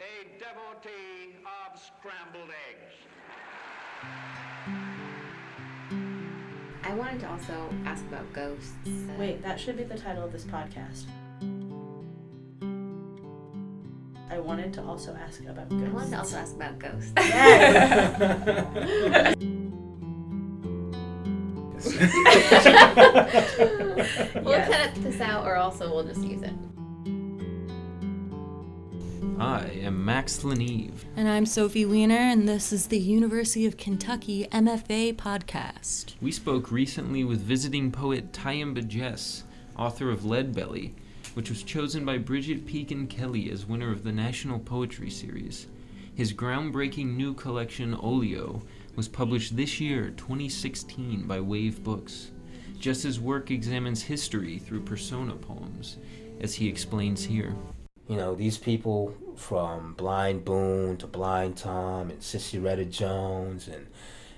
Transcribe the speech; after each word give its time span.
a 0.00 0.24
devotee 0.38 1.34
of 1.44 1.78
scrambled 1.78 2.48
eggs. 2.70 2.94
I 6.82 6.94
wanted 6.94 7.20
to 7.20 7.28
also 7.30 7.68
ask 7.84 8.02
about 8.06 8.32
ghosts. 8.32 8.72
Wait, 9.18 9.42
that 9.42 9.60
should 9.60 9.76
be 9.76 9.84
the 9.84 9.98
title 9.98 10.24
of 10.24 10.32
this 10.32 10.44
podcast. 10.44 11.04
I 14.30 14.38
wanted 14.38 14.72
to 14.74 14.82
also 14.82 15.14
ask 15.14 15.40
about 15.44 15.68
ghosts. 15.68 15.86
I 15.86 15.90
wanted 15.92 16.10
to 16.12 16.18
also 16.18 16.36
ask 16.38 16.54
about 16.56 16.78
ghosts. 16.78 17.12
Yes. 17.16 18.20
we'll 24.34 24.50
Yes. 24.50 24.68
cut 24.94 25.02
this 25.02 25.20
out, 25.20 25.46
or 25.46 25.56
also 25.56 25.90
we'll 25.92 26.04
just 26.04 26.22
use 26.22 26.42
it. 26.42 26.52
I 29.40 29.70
am 29.82 30.04
Max 30.04 30.40
Leneve. 30.40 31.06
And 31.16 31.26
I'm 31.26 31.46
Sophie 31.46 31.86
Weiner, 31.86 32.14
and 32.14 32.46
this 32.46 32.74
is 32.74 32.88
the 32.88 32.98
University 32.98 33.64
of 33.64 33.78
Kentucky 33.78 34.46
MFA 34.52 35.16
podcast. 35.16 36.12
We 36.20 36.30
spoke 36.30 36.70
recently 36.70 37.24
with 37.24 37.40
visiting 37.40 37.90
poet 37.90 38.32
Tyehimba 38.32 38.86
Jess, 38.86 39.44
author 39.78 40.10
of 40.10 40.26
Lead 40.26 40.54
Belly, 40.54 40.94
which 41.32 41.48
was 41.48 41.62
chosen 41.62 42.04
by 42.04 42.18
Brigit 42.18 42.66
Pegeen 42.66 43.08
Kelly 43.08 43.50
as 43.50 43.64
winner 43.64 43.90
of 43.90 44.04
the 44.04 44.12
National 44.12 44.58
Poetry 44.58 45.08
Series. 45.08 45.68
His 46.14 46.34
groundbreaking 46.34 47.16
new 47.16 47.32
collection, 47.32 47.94
Olio, 47.94 48.60
was 48.94 49.08
published 49.08 49.56
this 49.56 49.80
year, 49.80 50.10
2016, 50.18 51.26
by 51.26 51.40
Wave 51.40 51.82
Books. 51.82 52.30
Jess's 52.78 53.18
work 53.18 53.50
examines 53.50 54.02
history 54.02 54.58
through 54.58 54.82
persona 54.82 55.32
poems, 55.34 55.96
as 56.42 56.54
he 56.56 56.68
explains 56.68 57.24
here. 57.24 57.56
You 58.10 58.16
know, 58.16 58.34
these 58.34 58.58
people 58.58 59.14
from 59.36 59.94
Blind 59.94 60.44
Boone 60.44 60.96
to 60.96 61.06
Blind 61.06 61.56
Tom 61.56 62.10
and 62.10 62.18
Sissieretta 62.18 62.90
Jones 62.90 63.68
and 63.68 63.86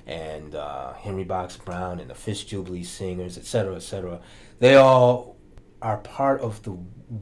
and 0.06 0.54
uh, 0.54 0.92
Henry 0.92 1.24
Box 1.24 1.56
Brown 1.56 1.98
and 1.98 2.10
the 2.10 2.14
Fisk 2.14 2.48
Jubilee 2.48 2.84
Singers, 2.84 3.38
et 3.38 3.46
cetera, 3.46 3.76
et 3.76 3.82
cetera, 3.82 4.20
they 4.58 4.74
all 4.74 5.38
are 5.80 5.96
part 5.96 6.42
of 6.42 6.62
the 6.64 6.76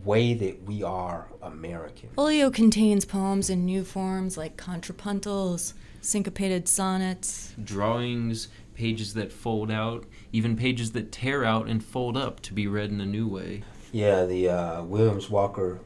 way 0.05 0.35
that 0.35 0.65
we 0.65 0.83
are 0.83 1.29
American. 1.41 2.09
Olio 2.19 2.51
contains 2.51 3.05
poems 3.05 3.49
in 3.49 3.65
new 3.65 3.85
forms 3.85 4.37
like 4.37 4.57
contrapuntals, 4.57 5.75
syncopated 6.01 6.67
sonnets. 6.67 7.55
Drawings, 7.63 8.49
pages 8.75 9.15
that 9.15 9.31
fold 9.31 9.71
out, 9.71 10.05
even 10.33 10.57
pages 10.57 10.91
that 10.93 11.13
tear 11.13 11.45
out 11.45 11.69
and 11.69 11.85
fold 11.85 12.17
up 12.17 12.41
to 12.41 12.53
be 12.53 12.67
read 12.67 12.91
in 12.91 13.01
a 13.01 13.07
new 13.07 13.29
way. 13.29 13.63
Yeah, 13.93 14.25
the 14.25 14.49
uh, 14.49 14.83
Williams 14.83 15.31
Walker 15.31 15.81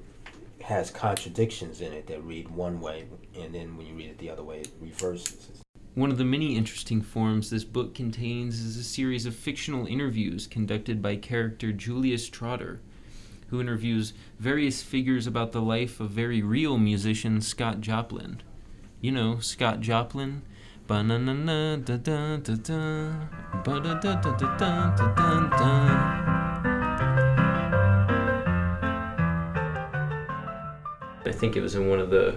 has 0.64 0.90
contradictions 0.90 1.80
in 1.82 1.92
it 1.92 2.06
that 2.06 2.24
read 2.24 2.48
one 2.48 2.80
way, 2.80 3.04
and 3.38 3.54
then 3.54 3.76
when 3.76 3.86
you 3.86 3.94
read 3.94 4.08
it 4.08 4.16
the 4.18 4.30
other 4.30 4.42
way, 4.42 4.60
it 4.60 4.72
reverses. 4.80 5.60
One 5.94 6.10
of 6.10 6.16
the 6.16 6.24
many 6.24 6.56
interesting 6.56 7.02
forms 7.02 7.50
this 7.50 7.64
book 7.64 7.94
contains 7.94 8.60
is 8.60 8.78
a 8.78 8.82
series 8.82 9.26
of 9.26 9.36
fictional 9.36 9.86
interviews 9.86 10.46
conducted 10.46 11.02
by 11.02 11.16
character 11.16 11.70
Julius 11.70 12.30
Trotter, 12.30 12.80
who 13.48 13.60
interviews 13.60 14.14
various 14.38 14.82
figures 14.82 15.26
about 15.26 15.52
the 15.52 15.60
life 15.60 16.00
of 16.00 16.08
very 16.10 16.40
real 16.40 16.78
musician 16.78 17.42
Scott 17.42 17.82
Joplin. 17.82 18.40
You 19.02 19.12
know, 19.12 19.40
Scott 19.40 19.80
Joplin. 19.80 20.40
Ba-na-na-na, 20.86 21.76
da-da-da-da, 21.76 23.28
ba-da-da-da-da-da-da-da. 23.64 26.33
I 31.26 31.32
think 31.32 31.56
it 31.56 31.60
was 31.60 31.74
in 31.74 31.88
one 31.88 31.98
of 32.00 32.10
the 32.10 32.36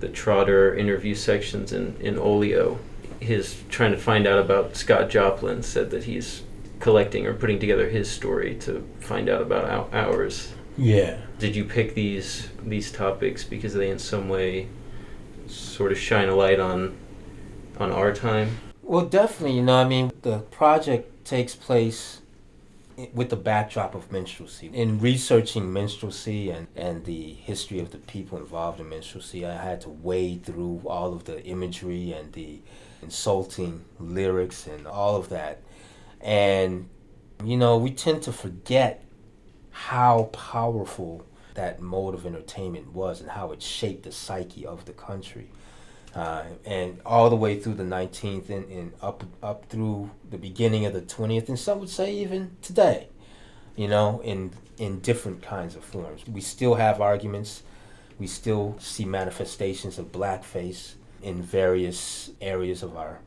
the 0.00 0.08
Trotter 0.08 0.74
interview 0.74 1.14
sections 1.14 1.72
in, 1.72 1.94
in 2.00 2.18
Olio. 2.18 2.78
His 3.20 3.62
trying 3.68 3.92
to 3.92 3.98
find 3.98 4.26
out 4.26 4.38
about 4.38 4.76
Scott 4.76 5.10
Joplin 5.10 5.62
said 5.62 5.90
that 5.90 6.04
he's 6.04 6.42
collecting 6.78 7.26
or 7.26 7.34
putting 7.34 7.58
together 7.58 7.88
his 7.90 8.10
story 8.10 8.54
to 8.60 8.88
find 9.00 9.28
out 9.28 9.42
about 9.42 9.92
ours. 9.92 10.54
Yeah. 10.78 11.18
Did 11.38 11.54
you 11.54 11.64
pick 11.64 11.94
these 11.94 12.48
these 12.64 12.90
topics 12.90 13.44
because 13.44 13.74
they 13.74 13.90
in 13.90 13.98
some 13.98 14.28
way 14.30 14.68
sort 15.46 15.92
of 15.92 15.98
shine 15.98 16.28
a 16.28 16.34
light 16.34 16.60
on 16.60 16.96
on 17.78 17.92
our 17.92 18.12
time? 18.14 18.56
Well, 18.82 19.04
definitely, 19.04 19.56
you 19.56 19.62
know, 19.62 19.76
I 19.76 19.84
mean, 19.84 20.10
the 20.22 20.38
project 20.38 21.24
takes 21.24 21.54
place 21.54 22.19
i- 22.19 22.19
with 23.12 23.30
the 23.30 23.36
backdrop 23.36 23.94
of 23.94 24.10
minstrelsy. 24.10 24.70
In 24.72 24.98
researching 25.00 25.72
minstrelsy 25.72 26.50
and, 26.50 26.66
and 26.76 27.04
the 27.04 27.32
history 27.34 27.78
of 27.80 27.90
the 27.90 27.98
people 27.98 28.38
involved 28.38 28.80
in 28.80 28.88
minstrelsy, 28.88 29.44
I 29.46 29.56
had 29.56 29.80
to 29.82 29.88
wade 29.88 30.44
through 30.44 30.82
all 30.86 31.12
of 31.12 31.24
the 31.24 31.42
imagery 31.44 32.12
and 32.12 32.32
the 32.32 32.60
insulting 33.02 33.84
lyrics 33.98 34.66
and 34.66 34.86
all 34.86 35.16
of 35.16 35.28
that. 35.30 35.62
And, 36.20 36.88
you 37.44 37.56
know, 37.56 37.76
we 37.78 37.90
tend 37.90 38.22
to 38.24 38.32
forget 38.32 39.04
how 39.70 40.24
powerful 40.32 41.24
that 41.54 41.80
mode 41.80 42.14
of 42.14 42.26
entertainment 42.26 42.92
was 42.92 43.20
and 43.20 43.30
how 43.30 43.52
it 43.52 43.62
shaped 43.62 44.04
the 44.04 44.12
psyche 44.12 44.66
of 44.66 44.84
the 44.84 44.92
country 44.92 45.48
uh, 46.14 46.44
and 46.64 47.00
all 47.06 47.30
the 47.30 47.36
way 47.36 47.58
through 47.58 47.74
the 47.74 47.84
19th 47.84 48.50
and, 48.50 48.68
and 48.70 48.92
up 49.00 49.24
up 49.42 49.66
through 49.66 50.10
the 50.30 50.38
beginning 50.38 50.84
of 50.84 50.92
the 50.92 51.02
20th, 51.02 51.48
and 51.48 51.58
some 51.58 51.78
would 51.80 51.88
say 51.88 52.12
even 52.12 52.56
today, 52.62 53.08
you 53.76 53.88
know, 53.88 54.20
in 54.24 54.50
in 54.78 55.00
different 55.00 55.42
kinds 55.42 55.76
of 55.76 55.84
forms. 55.84 56.26
We 56.26 56.40
still 56.40 56.74
have 56.74 57.00
arguments. 57.00 57.62
We 58.18 58.26
still 58.26 58.76
see 58.78 59.04
manifestations 59.04 59.98
of 59.98 60.12
blackface 60.12 60.94
in 61.22 61.42
various 61.42 62.30
areas 62.40 62.82
of 62.82 62.96
our 62.96 63.20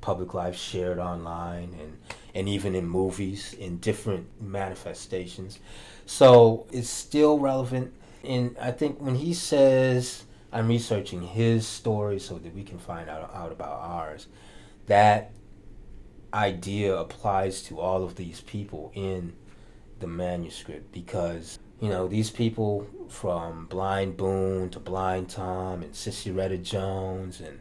public 0.00 0.32
life, 0.34 0.56
shared 0.56 0.98
online 0.98 1.74
and 1.80 1.98
and 2.34 2.48
even 2.48 2.74
in 2.74 2.86
movies 2.86 3.52
in 3.54 3.78
different 3.78 4.28
manifestations. 4.40 5.58
So 6.06 6.66
it's 6.70 6.88
still 6.88 7.38
relevant. 7.38 7.92
And 8.22 8.56
I 8.60 8.70
think 8.70 9.00
when 9.00 9.16
he 9.16 9.34
says 9.34 10.24
I'm 10.52 10.68
researching 10.68 11.22
his 11.22 11.66
story 11.66 12.18
so 12.18 12.38
that 12.38 12.54
we 12.54 12.64
can 12.64 12.78
find 12.78 13.08
out, 13.10 13.34
out 13.34 13.52
about 13.52 13.80
ours. 13.80 14.26
That 14.86 15.32
idea 16.32 16.96
applies 16.96 17.62
to 17.64 17.78
all 17.78 18.04
of 18.04 18.16
these 18.16 18.40
people 18.40 18.90
in 18.94 19.34
the 20.00 20.06
manuscript 20.06 20.92
because, 20.92 21.58
you 21.80 21.88
know, 21.88 22.06
these 22.06 22.30
people 22.30 22.86
from 23.08 23.66
Blind 23.66 24.16
Boone 24.16 24.70
to 24.70 24.80
Blind 24.80 25.28
Tom 25.28 25.82
and 25.82 25.92
Sissieretta 25.92 26.62
Jones 26.62 27.40
and 27.40 27.60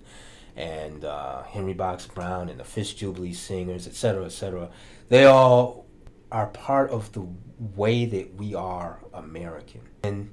and 0.56 1.06
uh, 1.06 1.44
Henry 1.44 1.74
Box 1.74 2.08
Brown 2.08 2.50
and 2.50 2.60
the 2.60 2.64
Fisk 2.64 2.98
Jubilee 2.98 3.32
Singers, 3.32 3.86
et 3.86 3.94
cetera, 3.94 4.26
et 4.26 4.32
cetera, 4.32 4.70
they 5.08 5.26
all 5.26 5.86
are 6.32 6.48
part 6.48 6.90
of 6.90 7.12
the 7.12 7.28
way 7.76 8.06
that 8.06 8.34
we 8.34 8.56
are 8.56 9.00
American. 9.14 9.82
And 10.02 10.32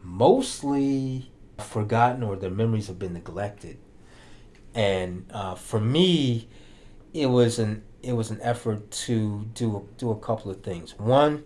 mostly 0.00 1.32
forgotten 1.58 2.22
or 2.22 2.36
their 2.36 2.50
memories 2.50 2.86
have 2.88 2.98
been 2.98 3.14
neglected. 3.14 3.78
And 4.74 5.26
uh, 5.32 5.54
for 5.54 5.80
me, 5.80 6.48
it 7.12 7.26
was 7.26 7.58
an 7.58 7.82
it 8.02 8.12
was 8.12 8.30
an 8.30 8.40
effort 8.42 8.90
to 8.90 9.44
do 9.54 9.88
do 9.96 10.10
a 10.10 10.18
couple 10.18 10.50
of 10.50 10.62
things. 10.62 10.98
One, 10.98 11.44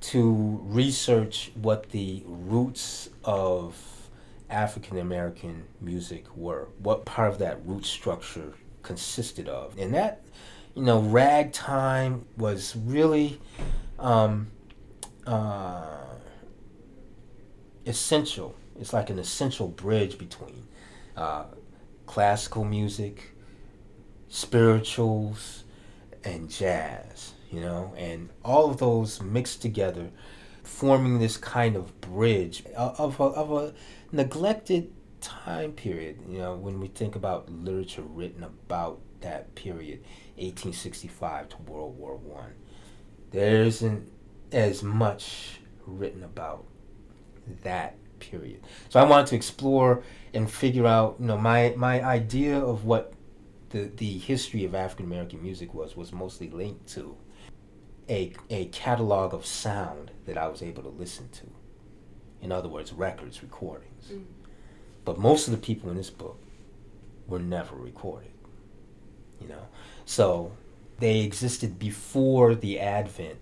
to 0.00 0.60
research 0.64 1.52
what 1.54 1.90
the 1.90 2.22
roots 2.26 3.10
of 3.22 4.10
African 4.50 4.98
American 4.98 5.64
music 5.80 6.24
were, 6.36 6.68
what 6.78 7.04
part 7.04 7.32
of 7.32 7.38
that 7.38 7.64
root 7.66 7.84
structure 7.84 8.54
consisted 8.82 9.48
of, 9.48 9.78
and 9.78 9.94
that, 9.94 10.22
you 10.74 10.82
know, 10.82 11.00
ragtime 11.00 12.26
was 12.36 12.76
really 12.76 13.40
um, 13.98 14.50
uh, 15.26 16.04
essential. 17.86 18.54
It's 18.78 18.92
like 18.92 19.10
an 19.10 19.18
essential 19.18 19.68
bridge 19.68 20.18
between 20.18 20.66
uh, 21.16 21.44
classical 22.06 22.64
music, 22.64 23.32
spirituals, 24.28 25.64
and 26.24 26.50
jazz, 26.50 27.34
you 27.50 27.60
know, 27.60 27.94
and 27.96 28.30
all 28.44 28.70
of 28.70 28.78
those 28.78 29.22
mixed 29.22 29.62
together, 29.62 30.10
forming 30.62 31.18
this 31.18 31.36
kind 31.36 31.76
of 31.76 32.00
bridge 32.00 32.64
of 32.76 33.20
a, 33.20 33.24
of 33.24 33.52
a 33.52 33.74
neglected 34.10 34.92
time 35.20 35.72
period. 35.72 36.18
You 36.28 36.38
know, 36.38 36.56
when 36.56 36.80
we 36.80 36.88
think 36.88 37.14
about 37.14 37.50
literature 37.50 38.02
written 38.02 38.42
about 38.42 39.00
that 39.20 39.54
period, 39.54 40.00
1865 40.36 41.50
to 41.50 41.56
World 41.62 41.96
War 41.98 42.16
One, 42.16 42.54
there 43.30 43.62
isn't 43.62 44.10
as 44.52 44.82
much 44.82 45.60
written 45.86 46.22
about 46.22 46.64
that 47.62 47.96
period. 48.30 48.60
So 48.88 49.00
I 49.00 49.04
wanted 49.04 49.26
to 49.28 49.36
explore 49.36 50.02
and 50.32 50.50
figure 50.50 50.86
out, 50.86 51.16
you 51.20 51.26
know, 51.26 51.38
my 51.38 51.74
my 51.76 52.02
idea 52.02 52.58
of 52.58 52.84
what 52.84 53.12
the 53.70 53.90
the 53.96 54.18
history 54.18 54.64
of 54.64 54.74
African 54.74 55.06
American 55.06 55.42
music 55.42 55.74
was 55.74 55.96
was 55.96 56.12
mostly 56.12 56.48
linked 56.50 56.86
to 56.94 57.16
a 58.08 58.32
a 58.50 58.66
catalog 58.66 59.34
of 59.34 59.44
sound 59.46 60.10
that 60.26 60.38
I 60.38 60.48
was 60.48 60.62
able 60.62 60.82
to 60.82 60.88
listen 60.88 61.28
to. 61.30 61.46
In 62.40 62.52
other 62.52 62.68
words, 62.68 62.92
records, 62.92 63.42
recordings. 63.42 64.08
Mm. 64.12 64.24
But 65.04 65.18
most 65.18 65.48
of 65.48 65.52
the 65.52 65.58
people 65.58 65.90
in 65.90 65.96
this 65.96 66.10
book 66.10 66.38
were 67.26 67.38
never 67.38 67.74
recorded. 67.76 68.30
You 69.40 69.48
know, 69.48 69.68
so 70.04 70.52
they 70.98 71.20
existed 71.20 71.78
before 71.78 72.54
the 72.54 72.80
advent 72.80 73.38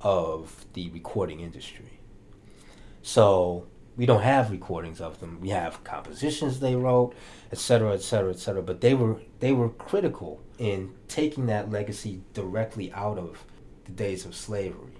of 0.00 0.66
the 0.74 0.90
recording 0.90 1.40
industry. 1.40 2.00
So 3.02 3.66
we 3.96 4.04
don't 4.04 4.22
have 4.22 4.50
recordings 4.50 5.00
of 5.00 5.20
them. 5.20 5.38
We 5.40 5.48
have 5.50 5.82
compositions 5.84 6.60
they 6.60 6.76
wrote, 6.76 7.14
etc., 7.50 7.92
etc., 7.92 8.30
etc. 8.30 8.62
But 8.62 8.80
they 8.80 8.94
were 8.94 9.20
they 9.40 9.52
were 9.52 9.70
critical 9.70 10.40
in 10.58 10.94
taking 11.08 11.46
that 11.46 11.70
legacy 11.70 12.22
directly 12.34 12.92
out 12.92 13.18
of 13.18 13.44
the 13.84 13.92
days 13.92 14.26
of 14.26 14.34
slavery, 14.34 14.92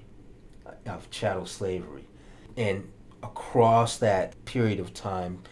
uh, 0.66 0.72
of 0.86 1.10
chattel 1.10 1.46
slavery, 1.46 2.06
and 2.56 2.90
across 3.22 3.98
that 3.98 4.44
period 4.44 4.80
of 4.80 4.94
time 4.94 5.42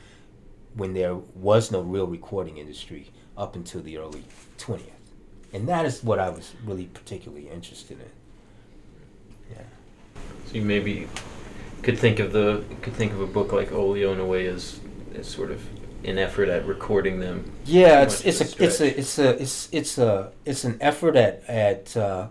when 0.75 0.95
there 0.95 1.15
was 1.15 1.71
no 1.71 1.81
real 1.81 2.07
recording 2.07 2.59
industry 2.59 3.11
up 3.37 3.57
until 3.57 3.83
the 3.83 3.97
early 3.99 4.25
20th. 4.59 4.91
And 5.53 5.69
that 5.69 5.87
is 5.87 6.03
what 6.03 6.19
I 6.19 6.31
was 6.31 6.53
really 6.65 6.87
particularly 6.87 7.49
interested 7.49 7.99
in. 8.01 8.11
Yeah. 9.57 10.21
So 10.47 10.55
you 10.55 10.63
maybe 10.63 11.09
could 11.85 11.99
think 11.99 12.19
of 12.19 12.33
the 12.33 12.65
could 12.83 12.95
think 12.95 13.13
of 13.13 13.21
a 13.21 13.27
book 13.27 13.53
like 13.53 13.71
Olio 13.71 14.13
in 14.13 14.21
a 14.21 14.25
way 14.25 14.47
as 14.47 14.81
as 15.15 15.29
sort 15.29 15.51
of 15.51 15.61
an 16.05 16.19
effort 16.19 16.49
at 16.49 16.67
recording 16.67 17.21
them. 17.21 17.53
Yeah, 17.65 18.03
it's 18.03 18.25
it's 18.25 18.41
of 18.41 18.61
a 18.61 18.65
it's 18.65 18.81
a 18.81 18.99
it's 18.99 19.19
a 19.19 19.43
it's 19.43 19.69
it's 19.73 19.99
a 19.99 20.33
it's 20.45 20.65
an 20.65 20.79
effort 20.81 21.17
at 21.17 21.45
at 21.49 21.97
uh, 21.97 22.29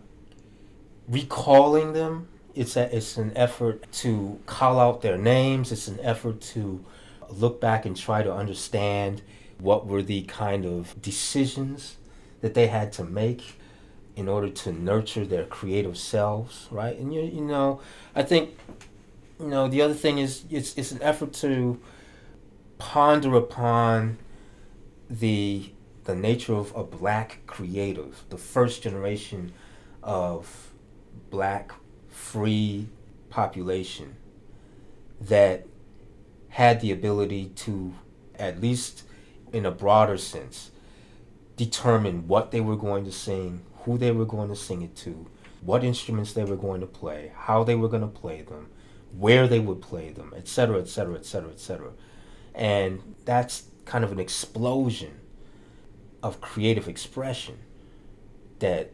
recalling 1.07 1.93
them. 1.93 2.27
It's 2.55 2.75
a 2.75 2.95
it's 2.95 3.17
an 3.17 3.31
effort 3.35 3.91
to 4.03 4.39
call 4.45 4.79
out 4.79 5.01
their 5.01 5.17
names. 5.17 5.71
It's 5.71 5.87
an 5.87 5.99
effort 6.01 6.41
to 6.53 6.83
look 7.29 7.61
back 7.61 7.85
and 7.85 7.95
try 7.95 8.21
to 8.21 8.33
understand 8.33 9.21
what 9.59 9.87
were 9.87 10.03
the 10.03 10.23
kind 10.23 10.65
of 10.65 11.01
decisions 11.01 11.97
that 12.41 12.53
they 12.53 12.67
had 12.67 12.91
to 12.93 13.03
make 13.03 13.59
in 14.15 14.27
order 14.27 14.49
to 14.49 14.71
nurture 14.71 15.25
their 15.25 15.45
creative 15.45 15.97
selves, 15.97 16.67
right? 16.69 16.97
And 16.97 17.13
you 17.13 17.21
you 17.21 17.41
know, 17.41 17.81
I 18.13 18.23
think 18.23 18.57
you 19.43 19.49
know 19.49 19.67
the 19.67 19.81
other 19.81 19.93
thing 19.93 20.17
is 20.17 20.45
it's 20.49 20.75
it's 20.77 20.91
an 20.91 21.01
effort 21.01 21.33
to 21.33 21.79
ponder 22.77 23.35
upon 23.35 24.17
the 25.09 25.71
the 26.05 26.15
nature 26.15 26.53
of 26.53 26.75
a 26.75 26.83
black 26.83 27.39
creative, 27.47 28.23
the 28.29 28.37
first 28.37 28.83
generation 28.83 29.53
of 30.01 30.73
black 31.29 31.71
free 32.09 32.89
population 33.29 34.15
that 35.21 35.65
had 36.49 36.81
the 36.81 36.91
ability 36.91 37.45
to, 37.55 37.93
at 38.35 38.59
least 38.59 39.03
in 39.53 39.65
a 39.65 39.71
broader 39.71 40.17
sense, 40.17 40.71
determine 41.55 42.27
what 42.27 42.51
they 42.51 42.59
were 42.59 42.75
going 42.75 43.05
to 43.05 43.11
sing, 43.11 43.61
who 43.83 43.97
they 43.97 44.11
were 44.11 44.25
going 44.25 44.49
to 44.49 44.55
sing 44.55 44.81
it 44.81 44.95
to, 44.95 45.25
what 45.61 45.83
instruments 45.83 46.33
they 46.33 46.43
were 46.43 46.57
going 46.57 46.81
to 46.81 46.87
play, 46.87 47.31
how 47.35 47.63
they 47.63 47.75
were 47.75 47.87
going 47.87 48.01
to 48.01 48.07
play 48.07 48.41
them, 48.41 48.67
where 49.17 49.47
they 49.47 49.59
would 49.59 49.81
play 49.81 50.09
them, 50.09 50.33
etc., 50.35 50.79
etc., 50.79 51.15
etc., 51.15 51.51
etc. 51.51 51.91
And 52.55 53.15
that's 53.25 53.63
kind 53.85 54.03
of 54.03 54.11
an 54.11 54.19
explosion 54.19 55.19
of 56.21 56.39
creative 56.41 56.87
expression 56.87 57.57
that 58.59 58.91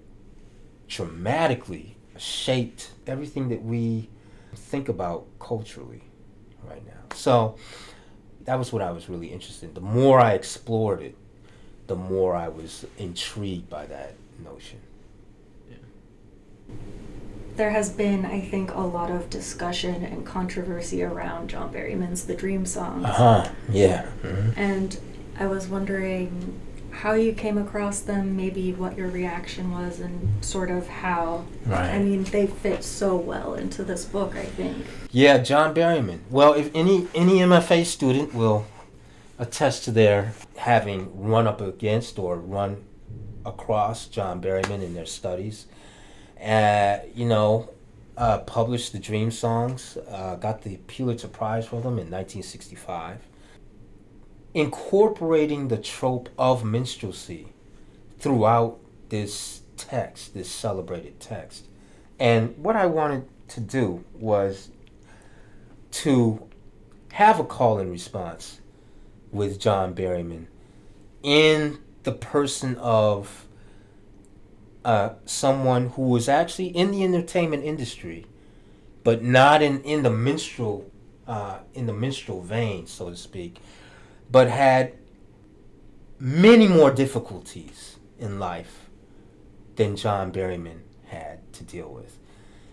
dramatically 0.87 1.95
shaped 2.17 2.91
everything 3.05 3.49
that 3.49 3.63
we 3.63 4.09
think 4.55 4.89
about 4.89 5.25
culturally 5.39 6.03
right 6.67 6.85
now. 6.85 7.15
So 7.15 7.55
that 8.45 8.57
was 8.57 8.73
what 8.73 8.81
I 8.81 8.91
was 8.91 9.09
really 9.09 9.27
interested 9.27 9.69
in. 9.69 9.73
The 9.75 9.81
more 9.81 10.19
I 10.19 10.33
explored 10.33 11.01
it, 11.01 11.15
the 11.87 11.95
more 11.95 12.35
I 12.35 12.47
was 12.47 12.85
intrigued 12.97 13.69
by 13.69 13.85
that 13.85 14.15
notion. 14.43 14.79
There 17.59 17.71
has 17.71 17.89
been, 17.89 18.25
I 18.25 18.39
think, 18.39 18.73
a 18.73 18.79
lot 18.79 19.11
of 19.11 19.29
discussion 19.29 20.05
and 20.05 20.25
controversy 20.25 21.03
around 21.03 21.49
John 21.49 21.73
Berryman's 21.73 22.23
The 22.23 22.33
Dream 22.33 22.65
Songs. 22.65 23.03
Uh 23.03 23.11
huh. 23.11 23.49
Yeah. 23.69 24.05
Mhm. 24.23 24.53
And 24.55 24.97
I 25.37 25.45
was 25.45 25.67
wondering 25.67 26.57
how 26.89 27.11
you 27.11 27.33
came 27.33 27.57
across 27.57 27.99
them, 27.99 28.37
maybe 28.37 28.71
what 28.71 28.97
your 28.97 29.09
reaction 29.09 29.73
was, 29.73 29.99
and 29.99 30.41
sort 30.41 30.71
of 30.71 30.87
how. 30.87 31.43
Right. 31.65 31.95
I 31.95 31.99
mean, 31.99 32.23
they 32.23 32.47
fit 32.47 32.81
so 32.81 33.17
well 33.17 33.55
into 33.55 33.83
this 33.83 34.05
book, 34.05 34.37
I 34.37 34.45
think. 34.45 34.85
Yeah, 35.11 35.39
John 35.39 35.75
Berryman. 35.75 36.19
Well, 36.29 36.53
if 36.53 36.71
any 36.73 37.09
any 37.13 37.39
MFA 37.39 37.83
student 37.83 38.33
will 38.33 38.67
attest 39.37 39.83
to 39.83 39.91
their 39.91 40.31
having 40.55 41.09
run 41.13 41.45
up 41.45 41.59
against 41.59 42.19
or 42.19 42.37
run 42.37 42.85
across 43.45 44.07
John 44.07 44.39
Berryman 44.41 44.81
in 44.81 44.93
their 44.93 45.05
studies, 45.05 45.65
you 47.15 47.25
know, 47.25 47.69
uh, 48.17 48.39
published 48.39 48.91
the 48.91 48.99
Dream 48.99 49.31
Songs, 49.31 49.97
uh, 50.09 50.35
got 50.35 50.61
the 50.61 50.77
Pulitzer 50.87 51.27
Prize 51.27 51.65
for 51.67 51.77
them 51.77 51.93
in 51.93 52.09
1965, 52.09 53.19
incorporating 54.53 55.67
the 55.67 55.77
trope 55.77 56.29
of 56.37 56.63
minstrelsy 56.63 57.47
throughout 58.19 58.79
this 59.09 59.61
text, 59.77 60.33
this 60.33 60.49
celebrated 60.49 61.19
text. 61.19 61.65
And 62.19 62.57
what 62.57 62.75
I 62.75 62.85
wanted 62.85 63.25
to 63.49 63.61
do 63.61 64.03
was 64.13 64.69
to 65.91 66.47
have 67.13 67.39
a 67.39 67.43
call 67.43 67.79
and 67.79 67.89
response 67.89 68.59
with 69.31 69.59
John 69.59 69.93
Berryman 69.93 70.47
in 71.23 71.79
the 72.03 72.11
person 72.11 72.75
of 72.77 73.45
uh, 74.85 75.09
someone 75.25 75.89
who 75.89 76.03
was 76.03 76.29
actually 76.29 76.67
in 76.67 76.91
the 76.91 77.03
entertainment 77.03 77.63
industry, 77.63 78.25
but 79.03 79.23
not 79.23 79.61
in, 79.61 79.81
in 79.83 80.03
the 80.03 80.09
minstrel 80.09 80.89
uh, 81.27 81.59
in 81.75 81.85
the 81.85 81.93
minstrel 81.93 82.41
vein, 82.41 82.87
so 82.87 83.09
to 83.09 83.15
speak, 83.15 83.57
but 84.31 84.49
had 84.49 84.93
many 86.19 86.67
more 86.67 86.91
difficulties 86.91 87.97
in 88.17 88.39
life 88.39 88.89
than 89.75 89.95
John 89.95 90.31
Berryman 90.31 90.79
had 91.05 91.53
to 91.53 91.63
deal 91.63 91.89
with. 91.89 92.17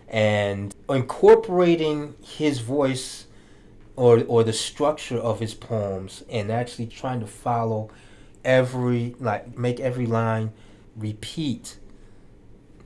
And 0.07 0.75
incorporating 0.89 2.15
his 2.21 2.59
voice 2.59 3.27
or 3.95 4.23
or 4.27 4.43
the 4.43 4.53
structure 4.53 5.17
of 5.17 5.39
his 5.39 5.53
poems 5.53 6.23
and 6.29 6.51
actually 6.51 6.87
trying 6.87 7.19
to 7.19 7.27
follow 7.27 7.89
every 8.45 9.15
like 9.19 9.57
make 9.57 9.79
every 9.79 10.05
line 10.05 10.53
repeat 10.95 11.77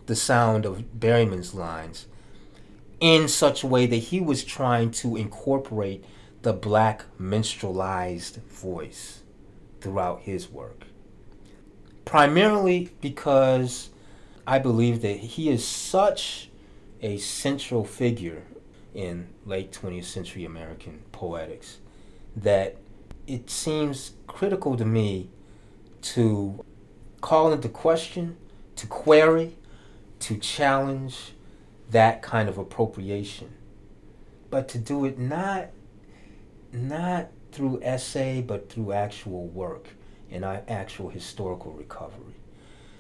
the 0.06 0.16
sound 0.16 0.66
of 0.66 1.00
Berryman's 1.00 1.54
lines 1.54 2.08
in 3.00 3.28
such 3.28 3.64
a 3.64 3.68
way 3.68 3.86
that 3.88 3.96
he 3.96 4.20
was 4.22 4.44
trying 4.44 4.92
to 4.92 5.18
incorporate 5.18 6.06
the 6.44 6.54
black 6.54 7.06
minstrelized 7.20 8.38
voice 8.44 9.22
throughout 9.80 10.22
his 10.22 10.50
work. 10.50 10.86
Primarily 12.06 12.92
because 13.02 13.90
I 14.46 14.60
believe 14.60 15.02
that 15.02 15.18
he 15.18 15.50
is 15.50 15.66
such 15.68 16.50
a 17.02 17.18
central 17.18 17.84
figure 17.84 18.44
in 18.94 19.28
late 19.46 19.72
20th 19.72 20.06
century 20.06 20.46
American 20.46 21.04
poetics 21.12 21.78
that 22.36 22.78
it 23.28 23.50
seems 23.50 24.14
critical 24.28 24.76
to 24.78 24.86
me 24.86 25.30
to 26.02 26.64
call 27.22 27.54
into 27.54 27.70
question, 27.70 28.38
to 28.76 28.88
query, 28.88 29.56
to 30.22 30.38
challenge 30.38 31.34
that 31.90 32.22
kind 32.22 32.48
of 32.48 32.58
appropriation. 32.58 33.54
But 34.50 34.68
to 34.70 34.78
do 34.78 35.06
it 35.06 35.18
not 35.18 35.70
not 36.74 37.28
through 37.52 37.82
essay 37.84 38.42
but 38.42 38.70
through 38.70 38.94
actual 38.94 39.48
work 39.48 39.90
and 40.32 40.46
actual 40.46 41.10
historical 41.10 41.74
recovery. 41.74 42.36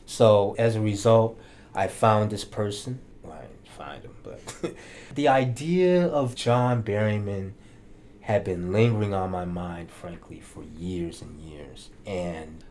So 0.05 0.55
as 0.59 0.75
a 0.75 0.81
result, 0.81 1.39
I 1.73 1.87
found 1.87 2.31
this 2.31 2.43
person. 2.43 2.99
Well, 3.23 3.33
I 3.33 3.41
didn't 3.41 3.67
find 3.67 4.03
him, 4.03 4.15
but 4.23 4.75
the 5.15 5.27
idea 5.29 6.07
of 6.07 6.35
John 6.35 6.83
Berryman 6.83 7.53
had 8.21 8.43
been 8.43 8.71
lingering 8.71 9.13
on 9.13 9.31
my 9.31 9.45
mind, 9.45 9.89
frankly, 9.89 10.39
for 10.39 10.63
years 10.63 11.21
and 11.21 11.39
years, 11.39 11.89
and 12.05 12.63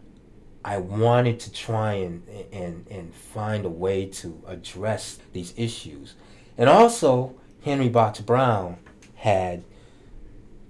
I 0.64 0.76
wanted 0.78 1.40
to 1.40 1.52
try 1.52 1.94
and 1.94 2.22
and 2.52 2.86
and 2.90 3.14
find 3.14 3.64
a 3.64 3.70
way 3.70 4.06
to 4.06 4.42
address 4.46 5.18
these 5.32 5.54
issues, 5.56 6.14
and 6.58 6.68
also 6.68 7.34
Henry 7.64 7.88
Box 7.88 8.20
Brown 8.20 8.78
had 9.16 9.64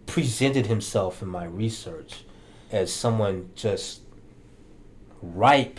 presented 0.06 0.66
himself 0.66 1.22
in 1.22 1.28
my 1.28 1.44
research 1.44 2.24
as 2.72 2.92
someone 2.92 3.50
just 3.54 4.00
ripe 5.22 5.78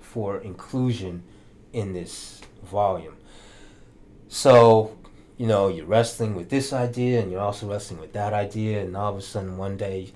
for 0.00 0.38
inclusion 0.38 1.22
in 1.72 1.92
this 1.92 2.40
volume. 2.64 3.16
So, 4.28 4.96
you 5.36 5.46
know, 5.46 5.68
you're 5.68 5.86
wrestling 5.86 6.34
with 6.34 6.48
this 6.48 6.72
idea 6.72 7.20
and 7.20 7.30
you're 7.30 7.40
also 7.40 7.70
wrestling 7.70 8.00
with 8.00 8.12
that 8.14 8.32
idea, 8.32 8.80
and 8.80 8.96
all 8.96 9.12
of 9.12 9.18
a 9.18 9.22
sudden 9.22 9.56
one 9.56 9.76
day 9.76 10.12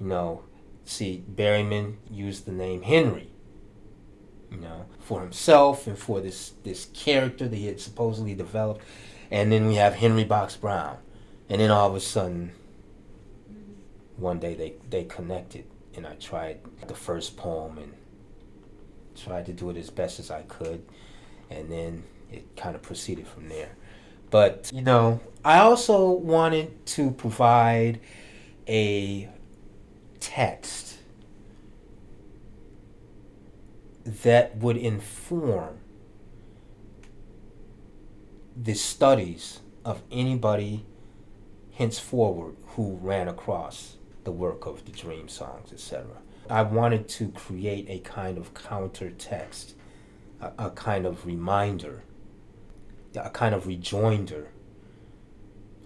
you 0.00 0.06
know, 0.06 0.42
see, 0.90 1.24
Berryman 1.32 1.96
used 2.10 2.46
the 2.46 2.52
name 2.52 2.82
Henry, 2.82 3.30
you 4.50 4.58
know, 4.58 4.86
for 4.98 5.20
himself 5.20 5.86
and 5.86 5.98
for 5.98 6.20
this 6.20 6.52
this 6.64 6.86
character 6.92 7.48
that 7.48 7.56
he 7.56 7.66
had 7.66 7.80
supposedly 7.80 8.34
developed, 8.34 8.82
and 9.30 9.50
then 9.52 9.66
we 9.66 9.76
have 9.76 9.94
Henry 9.94 10.24
Box 10.24 10.56
Brown, 10.56 10.98
and 11.48 11.60
then 11.60 11.70
all 11.70 11.88
of 11.88 11.94
a 11.94 12.00
sudden, 12.00 12.52
one 14.16 14.38
day 14.38 14.54
they 14.54 14.74
they 14.88 15.04
connected, 15.04 15.64
and 15.94 16.06
I 16.06 16.14
tried 16.14 16.58
the 16.86 16.94
first 16.94 17.36
poem 17.36 17.78
and 17.78 17.94
tried 19.16 19.46
to 19.46 19.52
do 19.52 19.70
it 19.70 19.76
as 19.76 19.90
best 19.90 20.18
as 20.18 20.30
I 20.30 20.42
could, 20.42 20.84
and 21.50 21.70
then 21.70 22.02
it 22.32 22.56
kind 22.56 22.74
of 22.74 22.82
proceeded 22.82 23.26
from 23.26 23.48
there. 23.48 23.76
But 24.30 24.70
you 24.72 24.82
know, 24.82 25.20
I 25.44 25.58
also 25.58 26.10
wanted 26.10 26.86
to 26.86 27.10
provide 27.12 28.00
a 28.68 29.28
text 30.20 30.98
that 34.04 34.56
would 34.56 34.76
inform 34.76 35.78
the 38.56 38.74
studies 38.74 39.60
of 39.84 40.02
anybody 40.10 40.84
henceforward 41.72 42.56
who 42.66 42.98
ran 43.00 43.28
across 43.28 43.96
the 44.24 44.30
work 44.30 44.66
of 44.66 44.84
the 44.84 44.92
dream 44.92 45.28
songs, 45.28 45.72
etc. 45.72 46.06
I 46.48 46.62
wanted 46.62 47.08
to 47.10 47.28
create 47.28 47.86
a 47.88 48.00
kind 48.00 48.36
of 48.36 48.52
counter 48.54 49.10
text, 49.10 49.74
a, 50.40 50.52
a 50.58 50.70
kind 50.70 51.06
of 51.06 51.24
reminder, 51.24 52.02
a 53.14 53.30
kind 53.30 53.54
of 53.54 53.66
rejoinder, 53.66 54.48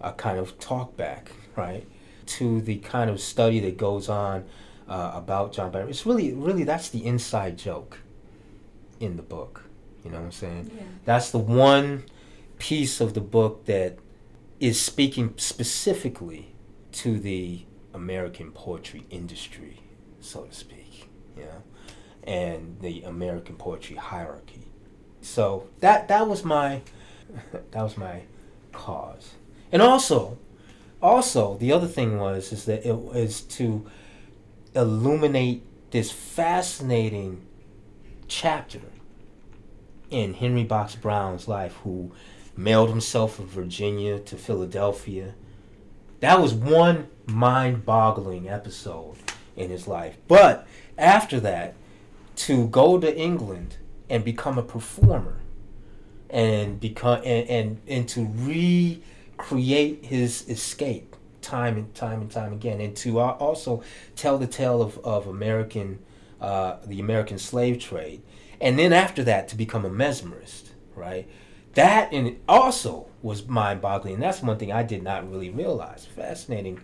a 0.01 0.11
kind 0.11 0.37
of 0.37 0.57
talkback, 0.59 1.27
right, 1.55 1.87
to 2.27 2.61
the 2.61 2.77
kind 2.77 3.09
of 3.09 3.19
study 3.19 3.59
that 3.61 3.77
goes 3.77 4.09
on 4.09 4.45
uh, 4.87 5.11
about 5.13 5.53
John 5.53 5.71
Barry. 5.71 5.89
It's 5.89 6.05
really, 6.05 6.33
really, 6.33 6.63
that's 6.63 6.89
the 6.89 7.05
inside 7.05 7.57
joke 7.57 7.99
in 8.99 9.15
the 9.17 9.23
book. 9.23 9.63
You 10.03 10.11
know 10.11 10.17
what 10.17 10.25
I'm 10.25 10.31
saying? 10.31 10.71
Yeah. 10.75 10.83
That's 11.05 11.31
the 11.31 11.39
one 11.39 12.03
piece 12.59 13.01
of 13.01 13.13
the 13.13 13.21
book 13.21 13.65
that 13.65 13.97
is 14.59 14.79
speaking 14.79 15.33
specifically 15.37 16.53
to 16.91 17.19
the 17.19 17.65
American 17.93 18.51
poetry 18.51 19.05
industry, 19.09 19.81
so 20.21 20.43
to 20.43 20.53
speak, 20.53 21.09
you 21.35 21.43
know, 21.43 21.63
and 22.23 22.79
the 22.81 23.01
American 23.03 23.55
poetry 23.55 23.95
hierarchy. 23.95 24.67
So 25.21 25.67
that 25.79 26.07
that 26.07 26.27
was 26.27 26.43
my 26.43 26.81
that 27.71 27.81
was 27.81 27.97
my 27.97 28.23
cause, 28.71 29.33
and 29.71 29.81
also, 29.81 30.37
also 31.05 31.57
the 31.57 31.71
other 31.71 31.87
thing 31.87 32.17
was 32.17 32.51
is 32.51 32.65
that 32.65 32.85
it 32.85 32.97
was 32.97 33.41
to 33.41 33.85
illuminate 34.73 35.63
this 35.91 36.11
fascinating 36.11 37.45
chapter 38.27 38.81
in 40.09 40.33
Henry 40.33 40.63
Box 40.63 40.95
Brown's 40.95 41.47
life, 41.47 41.73
who 41.83 42.11
mailed 42.57 42.89
himself 42.89 43.35
from 43.35 43.47
Virginia 43.47 44.19
to 44.19 44.35
Philadelphia. 44.35 45.33
That 46.19 46.41
was 46.41 46.53
one 46.53 47.07
mind 47.25 47.85
boggling 47.85 48.49
episode 48.49 49.15
in 49.55 49.69
his 49.69 49.87
life. 49.87 50.17
But 50.27 50.67
after 50.97 51.39
that, 51.41 51.75
to 52.37 52.67
go 52.67 52.99
to 52.99 53.17
England 53.17 53.77
and 54.09 54.23
become 54.23 54.57
a 54.57 54.63
performer 54.63 55.39
and 56.29 56.79
become 56.79 57.21
and, 57.23 57.49
and, 57.49 57.81
and 57.87 58.09
to 58.09 58.25
recreate 59.37 60.05
his 60.05 60.47
escape 60.49 61.15
time 61.41 61.77
and 61.77 61.93
time 61.93 62.21
and 62.21 62.31
time 62.31 62.53
again 62.53 62.81
and 62.81 62.95
to 62.95 63.19
uh, 63.19 63.31
also 63.33 63.83
tell 64.15 64.37
the 64.37 64.47
tale 64.47 64.81
of, 64.81 64.97
of 64.99 65.27
American 65.27 65.99
uh, 66.41 66.77
the 66.85 66.99
American 66.99 67.37
slave 67.37 67.79
trade 67.79 68.21
and 68.59 68.79
then 68.79 68.91
after 68.91 69.23
that 69.23 69.47
to 69.47 69.55
become 69.55 69.85
a 69.85 69.89
mesmerist 69.89 70.69
right? 70.95 71.27
That 71.73 72.13
and 72.13 72.39
also 72.47 73.07
was 73.21 73.45
mind-boggling 73.47 74.15
and 74.15 74.23
that's 74.23 74.41
one 74.41 74.57
thing 74.57 74.71
i 74.71 74.81
did 74.81 75.03
not 75.03 75.29
really 75.29 75.49
realize. 75.49 76.05
Fascinating 76.05 76.79